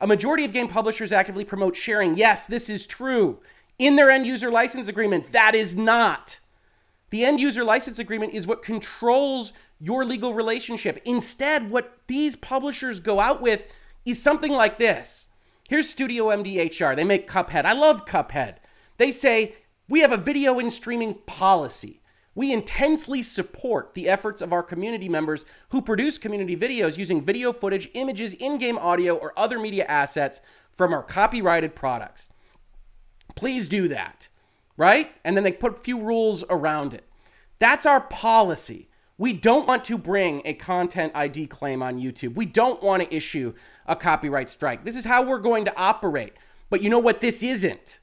A 0.00 0.06
majority 0.06 0.44
of 0.44 0.52
game 0.52 0.68
publishers 0.68 1.12
actively 1.12 1.44
promote 1.44 1.76
sharing. 1.76 2.16
Yes, 2.16 2.46
this 2.46 2.68
is 2.68 2.86
true. 2.86 3.40
In 3.78 3.96
their 3.96 4.10
end 4.10 4.26
user 4.26 4.50
license 4.50 4.88
agreement, 4.88 5.32
that 5.32 5.54
is 5.54 5.76
not. 5.76 6.40
The 7.10 7.24
end 7.24 7.40
user 7.40 7.64
license 7.64 7.98
agreement 7.98 8.34
is 8.34 8.46
what 8.46 8.62
controls 8.62 9.52
your 9.80 10.04
legal 10.04 10.34
relationship. 10.34 11.00
Instead, 11.04 11.70
what 11.70 11.98
these 12.06 12.36
publishers 12.36 13.00
go 13.00 13.20
out 13.20 13.40
with 13.40 13.64
is 14.04 14.22
something 14.22 14.52
like 14.52 14.78
this. 14.78 15.28
Here's 15.70 15.88
Studio 15.88 16.26
MDHR. 16.26 16.96
They 16.96 17.04
make 17.04 17.30
Cuphead. 17.30 17.64
I 17.64 17.74
love 17.74 18.04
Cuphead. 18.04 18.56
They 18.96 19.12
say, 19.12 19.54
We 19.88 20.00
have 20.00 20.10
a 20.10 20.16
video 20.16 20.58
and 20.58 20.72
streaming 20.72 21.14
policy. 21.26 22.02
We 22.34 22.52
intensely 22.52 23.22
support 23.22 23.94
the 23.94 24.08
efforts 24.08 24.42
of 24.42 24.52
our 24.52 24.64
community 24.64 25.08
members 25.08 25.44
who 25.68 25.80
produce 25.80 26.18
community 26.18 26.56
videos 26.56 26.98
using 26.98 27.22
video 27.22 27.52
footage, 27.52 27.88
images, 27.94 28.34
in 28.34 28.58
game 28.58 28.78
audio, 28.78 29.14
or 29.14 29.32
other 29.36 29.60
media 29.60 29.84
assets 29.84 30.40
from 30.72 30.92
our 30.92 31.04
copyrighted 31.04 31.76
products. 31.76 32.30
Please 33.36 33.68
do 33.68 33.86
that 33.86 34.28
right? 34.80 35.12
And 35.26 35.36
then 35.36 35.44
they 35.44 35.52
put 35.52 35.74
a 35.74 35.80
few 35.80 36.00
rules 36.00 36.42
around 36.48 36.94
it. 36.94 37.04
That's 37.58 37.84
our 37.84 38.00
policy. 38.00 38.88
We 39.20 39.34
don't 39.34 39.68
want 39.68 39.84
to 39.84 39.98
bring 39.98 40.40
a 40.46 40.54
content 40.54 41.12
ID 41.14 41.48
claim 41.48 41.82
on 41.82 42.00
YouTube. 42.00 42.36
We 42.36 42.46
don't 42.46 42.82
want 42.82 43.02
to 43.02 43.14
issue 43.14 43.52
a 43.84 43.94
copyright 43.94 44.48
strike. 44.48 44.82
This 44.82 44.96
is 44.96 45.04
how 45.04 45.22
we're 45.22 45.40
going 45.40 45.66
to 45.66 45.76
operate. 45.76 46.32
But 46.70 46.82
you 46.82 46.88
know 46.88 46.98
what 46.98 47.20
this 47.20 47.42
isn't? 47.42 47.98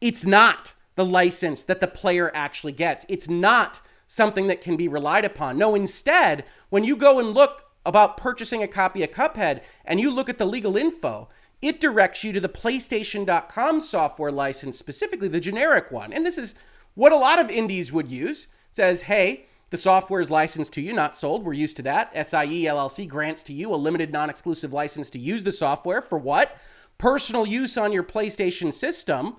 It's 0.00 0.24
not 0.24 0.74
the 0.94 1.04
license 1.04 1.64
that 1.64 1.80
the 1.80 1.88
player 1.88 2.30
actually 2.36 2.70
gets. 2.70 3.04
It's 3.08 3.28
not 3.28 3.80
something 4.06 4.46
that 4.46 4.60
can 4.60 4.76
be 4.76 4.86
relied 4.86 5.24
upon. 5.24 5.58
No, 5.58 5.74
instead, 5.74 6.44
when 6.68 6.84
you 6.84 6.96
go 6.96 7.18
and 7.18 7.34
look 7.34 7.64
about 7.84 8.16
purchasing 8.16 8.62
a 8.62 8.68
copy 8.68 9.02
of 9.02 9.10
Cuphead 9.10 9.62
and 9.84 9.98
you 9.98 10.08
look 10.08 10.28
at 10.28 10.38
the 10.38 10.46
legal 10.46 10.76
info, 10.76 11.28
it 11.60 11.80
directs 11.80 12.22
you 12.22 12.32
to 12.32 12.40
the 12.40 12.48
PlayStation.com 12.48 13.80
software 13.80 14.30
license, 14.30 14.78
specifically 14.78 15.26
the 15.26 15.40
generic 15.40 15.90
one. 15.90 16.12
And 16.12 16.24
this 16.24 16.38
is 16.38 16.54
what 16.94 17.10
a 17.10 17.16
lot 17.16 17.40
of 17.40 17.50
indies 17.50 17.92
would 17.92 18.08
use. 18.08 18.44
It 18.44 18.76
says, 18.76 19.02
hey, 19.02 19.46
the 19.70 19.76
software 19.76 20.20
is 20.20 20.30
licensed 20.30 20.72
to 20.74 20.80
you, 20.80 20.92
not 20.92 21.16
sold. 21.16 21.44
We're 21.44 21.52
used 21.52 21.76
to 21.76 21.82
that. 21.82 22.12
SIE 22.14 22.64
LLC 22.64 23.08
grants 23.08 23.42
to 23.44 23.52
you 23.52 23.74
a 23.74 23.76
limited 23.76 24.12
non 24.12 24.30
exclusive 24.30 24.72
license 24.72 25.10
to 25.10 25.18
use 25.18 25.44
the 25.44 25.52
software 25.52 26.02
for 26.02 26.18
what? 26.18 26.56
Personal 26.98 27.46
use 27.46 27.76
on 27.76 27.92
your 27.92 28.02
PlayStation 28.02 28.72
system. 28.72 29.36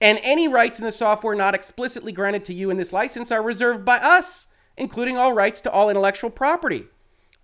And 0.00 0.18
any 0.22 0.48
rights 0.48 0.78
in 0.78 0.84
the 0.84 0.92
software 0.92 1.34
not 1.34 1.54
explicitly 1.54 2.12
granted 2.12 2.44
to 2.46 2.54
you 2.54 2.70
in 2.70 2.78
this 2.78 2.92
license 2.92 3.30
are 3.30 3.42
reserved 3.42 3.84
by 3.84 3.98
us, 3.98 4.46
including 4.76 5.18
all 5.18 5.34
rights 5.34 5.60
to 5.62 5.70
all 5.70 5.90
intellectual 5.90 6.30
property. 6.30 6.86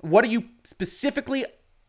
What 0.00 0.24
are 0.24 0.28
you 0.28 0.44
specifically 0.64 1.44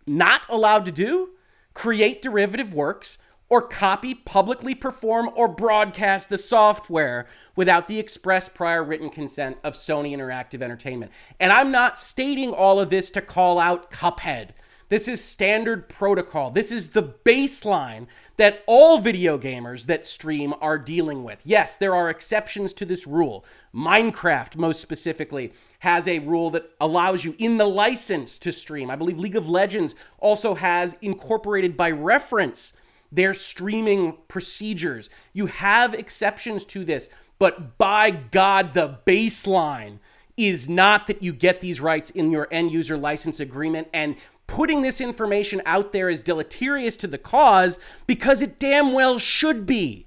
not 0.06 0.42
allowed 0.50 0.86
to 0.86 0.92
do? 0.92 1.30
create 1.78 2.24
derivative 2.24 2.74
works, 2.74 3.20
or 3.50 3.62
copy, 3.62 4.14
publicly 4.14 4.76
perform, 4.76 5.30
or 5.36 5.48
broadcast 5.48 6.30
the 6.30 6.38
software 6.38 7.28
without 7.56 7.88
the 7.88 8.00
express 8.00 8.50
prior 8.50 8.84
written 8.84 9.10
consent 9.10 9.58
of 9.64 9.74
Sony 9.74 10.16
Interactive 10.16 10.62
Entertainment. 10.62 11.12
And 11.40 11.52
I'm 11.52 11.72
not 11.72 12.00
stating 12.00 12.52
all 12.52 12.80
of 12.80 12.90
this 12.90 13.10
to 13.12 13.22
call 13.22 13.60
out 13.60 13.90
Cuphead. 13.90 14.50
This 14.90 15.10
is 15.10 15.22
standard 15.22 15.90
protocol. 15.90 16.50
This 16.50 16.72
is 16.72 16.90
the 16.90 17.04
baseline 17.04 18.08
that 18.38 18.64
all 18.68 19.02
video 19.02 19.38
gamers 19.38 19.86
that 19.88 20.06
stream 20.06 20.54
are 20.62 20.78
dealing 20.78 21.26
with. 21.26 21.42
Yes, 21.44 21.76
there 21.76 21.94
are 21.94 22.10
exceptions 22.10 22.72
to 22.74 22.86
this 22.86 23.06
rule. 23.06 23.44
Minecraft, 23.76 24.56
most 24.56 24.80
specifically, 24.80 25.52
has 25.80 26.08
a 26.08 26.20
rule 26.20 26.50
that 26.52 26.72
allows 26.80 27.26
you 27.26 27.36
in 27.38 27.58
the 27.58 27.68
license 27.68 28.40
to 28.40 28.54
stream. 28.54 28.90
I 28.90 28.96
believe 28.96 29.18
League 29.18 29.36
of 29.36 29.50
Legends 29.50 29.94
also 30.20 30.56
has 30.56 30.96
incorporated 31.02 31.76
by 31.76 31.92
reference 31.92 32.72
their 33.12 33.34
streaming 33.34 34.18
procedures. 34.28 35.10
You 35.34 35.48
have 35.48 35.94
exceptions 35.94 36.66
to 36.68 36.86
this, 36.86 37.10
but 37.40 37.78
by 37.78 38.12
God, 38.12 38.74
the 38.74 39.00
baseline 39.06 40.00
is 40.36 40.70
not 40.70 41.08
that 41.08 41.24
you 41.24 41.34
get 41.34 41.62
these 41.62 41.82
rights 41.82 42.10
in 42.12 42.32
your 42.32 42.48
end 42.52 42.72
user 42.72 42.98
license 42.98 43.40
agreement 43.40 43.88
and 43.94 44.16
putting 44.46 44.82
this 44.82 45.02
information 45.02 45.62
out 45.66 45.92
there 45.92 46.10
is 46.10 46.22
deleterious 46.22 46.96
to 46.98 47.08
the 47.08 47.18
cause 47.18 47.80
because 48.06 48.42
it 48.42 48.60
damn 48.60 48.94
well 48.94 49.20
should 49.20 49.66
be. 49.66 50.06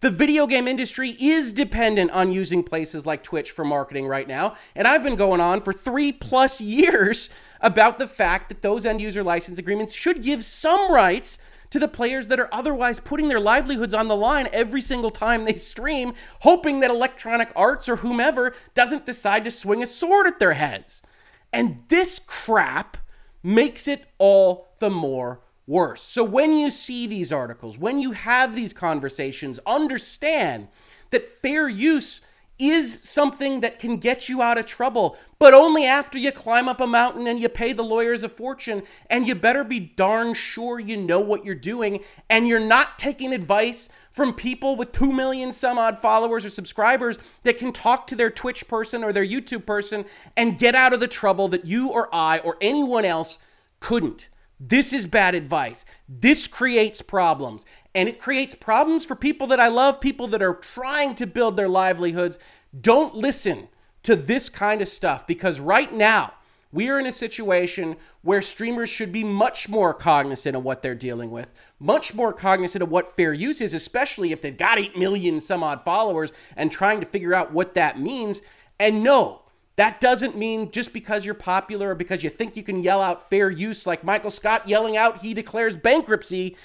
The 0.00 0.10
video 0.10 0.46
game 0.46 0.66
industry 0.66 1.10
is 1.20 1.52
dependent 1.52 2.10
on 2.12 2.32
using 2.32 2.62
places 2.62 3.04
like 3.04 3.22
Twitch 3.22 3.50
for 3.50 3.64
marketing 3.64 4.06
right 4.06 4.26
now. 4.26 4.56
And 4.74 4.88
I've 4.88 5.02
been 5.02 5.16
going 5.16 5.40
on 5.40 5.60
for 5.60 5.74
three 5.74 6.10
plus 6.10 6.60
years 6.60 7.28
about 7.60 7.98
the 7.98 8.06
fact 8.06 8.48
that 8.48 8.62
those 8.62 8.86
end 8.86 9.00
user 9.00 9.22
license 9.22 9.58
agreements 9.58 9.92
should 9.92 10.22
give 10.22 10.44
some 10.44 10.90
rights 10.90 11.38
to 11.70 11.78
the 11.78 11.88
players 11.88 12.28
that 12.28 12.40
are 12.40 12.48
otherwise 12.52 13.00
putting 13.00 13.28
their 13.28 13.40
livelihoods 13.40 13.94
on 13.94 14.08
the 14.08 14.16
line 14.16 14.48
every 14.52 14.80
single 14.80 15.10
time 15.10 15.44
they 15.44 15.56
stream, 15.56 16.12
hoping 16.40 16.80
that 16.80 16.90
Electronic 16.90 17.50
Arts 17.56 17.88
or 17.88 17.96
whomever 17.96 18.54
doesn't 18.74 19.06
decide 19.06 19.44
to 19.44 19.50
swing 19.50 19.82
a 19.82 19.86
sword 19.86 20.26
at 20.26 20.38
their 20.38 20.54
heads. 20.54 21.02
And 21.52 21.84
this 21.88 22.18
crap 22.18 22.96
makes 23.42 23.88
it 23.88 24.04
all 24.18 24.68
the 24.78 24.90
more 24.90 25.40
worse. 25.66 26.02
So 26.02 26.24
when 26.24 26.52
you 26.52 26.70
see 26.70 27.06
these 27.06 27.32
articles, 27.32 27.78
when 27.78 28.00
you 28.00 28.12
have 28.12 28.54
these 28.54 28.72
conversations, 28.72 29.60
understand 29.64 30.68
that 31.10 31.24
fair 31.24 31.68
use 31.68 32.20
is 32.60 33.02
something 33.02 33.60
that 33.60 33.78
can 33.78 33.96
get 33.96 34.28
you 34.28 34.42
out 34.42 34.58
of 34.58 34.66
trouble, 34.66 35.16
but 35.38 35.54
only 35.54 35.84
after 35.84 36.18
you 36.18 36.30
climb 36.30 36.68
up 36.68 36.80
a 36.80 36.86
mountain 36.86 37.26
and 37.26 37.40
you 37.40 37.48
pay 37.48 37.72
the 37.72 37.82
lawyers 37.82 38.22
a 38.22 38.28
fortune. 38.28 38.82
And 39.08 39.26
you 39.26 39.34
better 39.34 39.64
be 39.64 39.80
darn 39.80 40.34
sure 40.34 40.78
you 40.78 40.96
know 40.96 41.20
what 41.20 41.44
you're 41.44 41.54
doing 41.54 42.04
and 42.28 42.46
you're 42.46 42.60
not 42.60 42.98
taking 42.98 43.32
advice 43.32 43.88
from 44.10 44.34
people 44.34 44.76
with 44.76 44.92
2 44.92 45.12
million 45.12 45.52
some 45.52 45.78
odd 45.78 45.98
followers 45.98 46.44
or 46.44 46.50
subscribers 46.50 47.18
that 47.44 47.58
can 47.58 47.72
talk 47.72 48.06
to 48.08 48.16
their 48.16 48.30
Twitch 48.30 48.68
person 48.68 49.02
or 49.02 49.12
their 49.12 49.26
YouTube 49.26 49.64
person 49.64 50.04
and 50.36 50.58
get 50.58 50.74
out 50.74 50.92
of 50.92 51.00
the 51.00 51.08
trouble 51.08 51.48
that 51.48 51.64
you 51.64 51.88
or 51.88 52.14
I 52.14 52.38
or 52.40 52.56
anyone 52.60 53.04
else 53.04 53.38
couldn't. 53.78 54.28
This 54.62 54.92
is 54.92 55.06
bad 55.06 55.34
advice. 55.34 55.86
This 56.06 56.46
creates 56.46 57.00
problems. 57.00 57.64
And 57.94 58.08
it 58.08 58.20
creates 58.20 58.54
problems 58.54 59.04
for 59.04 59.16
people 59.16 59.46
that 59.48 59.60
I 59.60 59.68
love, 59.68 60.00
people 60.00 60.26
that 60.28 60.42
are 60.42 60.54
trying 60.54 61.14
to 61.16 61.26
build 61.26 61.56
their 61.56 61.68
livelihoods. 61.68 62.38
Don't 62.78 63.14
listen 63.14 63.68
to 64.04 64.16
this 64.16 64.48
kind 64.48 64.80
of 64.80 64.88
stuff 64.88 65.26
because 65.26 65.60
right 65.60 65.92
now, 65.92 66.34
we 66.72 66.88
are 66.88 67.00
in 67.00 67.06
a 67.06 67.12
situation 67.12 67.96
where 68.22 68.40
streamers 68.40 68.88
should 68.88 69.10
be 69.10 69.24
much 69.24 69.68
more 69.68 69.92
cognizant 69.92 70.56
of 70.56 70.62
what 70.62 70.82
they're 70.82 70.94
dealing 70.94 71.30
with, 71.30 71.50
much 71.80 72.14
more 72.14 72.32
cognizant 72.32 72.82
of 72.82 72.90
what 72.90 73.16
fair 73.16 73.32
use 73.32 73.60
is, 73.60 73.74
especially 73.74 74.30
if 74.30 74.40
they've 74.40 74.56
got 74.56 74.78
8 74.78 74.96
million 74.96 75.40
some 75.40 75.64
odd 75.64 75.82
followers 75.82 76.30
and 76.56 76.70
trying 76.70 77.00
to 77.00 77.06
figure 77.06 77.34
out 77.34 77.52
what 77.52 77.74
that 77.74 77.98
means. 77.98 78.40
And 78.78 79.02
no, 79.02 79.42
that 79.74 80.00
doesn't 80.00 80.36
mean 80.36 80.70
just 80.70 80.92
because 80.92 81.24
you're 81.24 81.34
popular 81.34 81.90
or 81.90 81.94
because 81.96 82.22
you 82.22 82.30
think 82.30 82.56
you 82.56 82.62
can 82.62 82.82
yell 82.82 83.02
out 83.02 83.28
fair 83.28 83.50
use 83.50 83.86
like 83.86 84.04
Michael 84.04 84.30
Scott 84.30 84.68
yelling 84.68 84.96
out 84.96 85.22
he 85.22 85.34
declares 85.34 85.74
bankruptcy, 85.74 86.56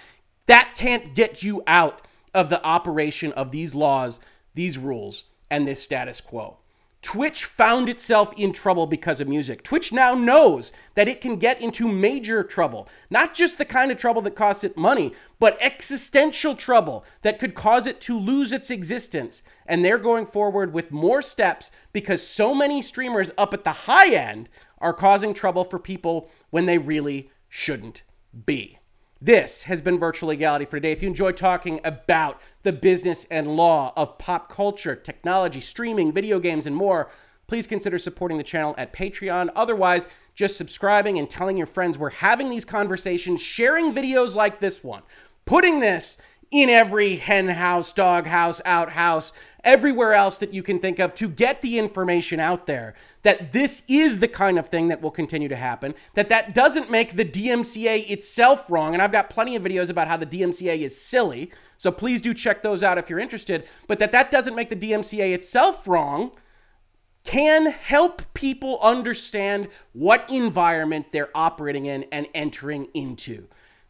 that 0.48 0.74
can't 0.76 1.14
get 1.16 1.44
you 1.44 1.64
out 1.68 2.02
of 2.34 2.50
the 2.50 2.64
operation 2.64 3.32
of 3.34 3.52
these 3.52 3.74
laws, 3.74 4.20
these 4.54 4.78
rules, 4.78 5.26
and 5.50 5.68
this 5.68 5.82
status 5.82 6.22
quo. 6.22 6.58
Twitch 7.06 7.46
found 7.46 7.88
itself 7.88 8.34
in 8.36 8.52
trouble 8.52 8.88
because 8.88 9.22
of 9.22 9.28
music. 9.28 9.62
Twitch 9.62 9.94
now 9.94 10.16
knows 10.16 10.74
that 10.96 11.08
it 11.08 11.22
can 11.22 11.36
get 11.36 11.62
into 11.62 11.88
major 11.88 12.44
trouble. 12.44 12.90
Not 13.12 13.36
just 13.36 13.60
the 13.60 13.64
kind 13.64 13.92
of 13.92 14.00
trouble 14.00 14.24
that 14.24 14.36
costs 14.36 14.64
it 14.64 14.76
money, 14.76 15.14
but 15.40 15.56
existential 15.62 16.56
trouble 16.56 17.06
that 17.22 17.38
could 17.38 17.54
cause 17.54 17.86
it 17.86 18.02
to 18.02 18.20
lose 18.20 18.52
its 18.52 18.72
existence. 18.72 19.44
And 19.68 19.86
they're 19.86 20.00
going 20.00 20.26
forward 20.26 20.74
with 20.74 20.92
more 20.92 21.22
steps 21.22 21.70
because 21.94 22.26
so 22.26 22.56
many 22.56 22.82
streamers 22.82 23.30
up 23.38 23.54
at 23.54 23.64
the 23.64 23.72
high 23.72 24.12
end 24.12 24.50
are 24.80 24.92
causing 24.92 25.36
trouble 25.36 25.64
for 25.64 25.78
people 25.78 26.28
when 26.50 26.66
they 26.66 26.80
really 26.80 27.30
shouldn't 27.50 28.02
be. 28.48 28.80
This 29.26 29.64
has 29.64 29.82
been 29.82 29.98
Virtual 29.98 30.30
Legality 30.30 30.66
for 30.66 30.78
today. 30.78 30.92
If 30.92 31.02
you 31.02 31.08
enjoy 31.08 31.32
talking 31.32 31.82
about 31.84 32.40
the 32.62 32.72
business 32.72 33.26
and 33.32 33.56
law 33.58 33.92
of 33.98 34.20
pop 34.20 34.50
culture, 34.50 34.96
technology, 34.96 35.60
streaming, 35.62 36.12
video 36.12 36.40
games, 36.40 36.68
and 36.68 36.76
more, 36.76 37.10
please 37.48 37.66
consider 37.66 37.98
supporting 37.98 38.38
the 38.38 38.44
channel 38.44 38.76
at 38.78 38.94
Patreon. 38.94 39.50
Otherwise, 39.56 40.08
just 40.36 40.58
subscribing 40.58 41.18
and 41.18 41.28
telling 41.28 41.58
your 41.58 41.66
friends 41.66 41.98
we're 41.98 42.12
having 42.12 42.52
these 42.52 42.66
conversations, 42.66 43.42
sharing 43.42 43.96
videos 43.96 44.36
like 44.36 44.60
this 44.60 44.84
one, 44.84 45.02
putting 45.46 45.80
this 45.80 46.20
in 46.52 46.70
every 46.70 47.16
hen 47.16 47.48
house, 47.48 47.92
dog 47.94 48.28
house, 48.28 48.62
outhouse, 48.64 49.34
everywhere 49.66 50.14
else 50.14 50.38
that 50.38 50.54
you 50.54 50.64
can 50.64 50.80
think 50.80 51.00
of 51.00 51.14
to 51.16 51.28
get 51.28 51.62
the 51.62 51.78
information 51.78 52.40
out 52.40 52.68
there 52.68 52.96
that 53.24 53.52
this 53.52 53.84
is 53.88 54.20
the 54.20 54.28
kind 54.28 54.60
of 54.60 54.70
thing 54.70 54.88
that 54.88 55.02
will 55.02 55.12
continue 55.12 55.50
to 55.50 55.56
happen, 55.56 55.96
that 56.14 56.30
that 56.30 56.54
doesn't 56.54 56.92
make 56.92 57.16
the 57.16 57.26
DMCA 57.26 58.10
itself 58.10 58.70
wrong. 58.70 58.94
And 58.94 59.02
I've 59.02 59.12
got 59.12 59.32
plenty 59.32 59.56
of 59.56 59.64
videos 59.64 59.90
about 59.90 60.08
how 60.08 60.16
the 60.16 60.28
DMCA 60.28 60.78
is 60.78 61.00
silly. 61.00 61.52
So 61.78 61.92
please 61.92 62.22
do 62.22 62.34
check 62.34 62.62
those 62.62 62.84
out 62.84 63.00
if 63.00 63.10
you're 63.10 63.20
interested. 63.20 63.68
But 63.88 63.98
that 64.00 64.12
that 64.12 64.30
doesn't 64.30 64.56
make 64.56 64.70
the 64.70 64.76
DMCA 64.76 65.34
itself 65.34 65.88
wrong 65.88 66.32
can 67.24 67.72
help 67.72 68.22
people 68.36 68.80
understand 68.82 69.68
what 69.94 70.30
environment 70.30 71.08
they're 71.12 71.36
operating 71.36 71.88
in 71.88 72.04
and 72.12 72.28
entering 72.36 72.88
into. 72.94 73.48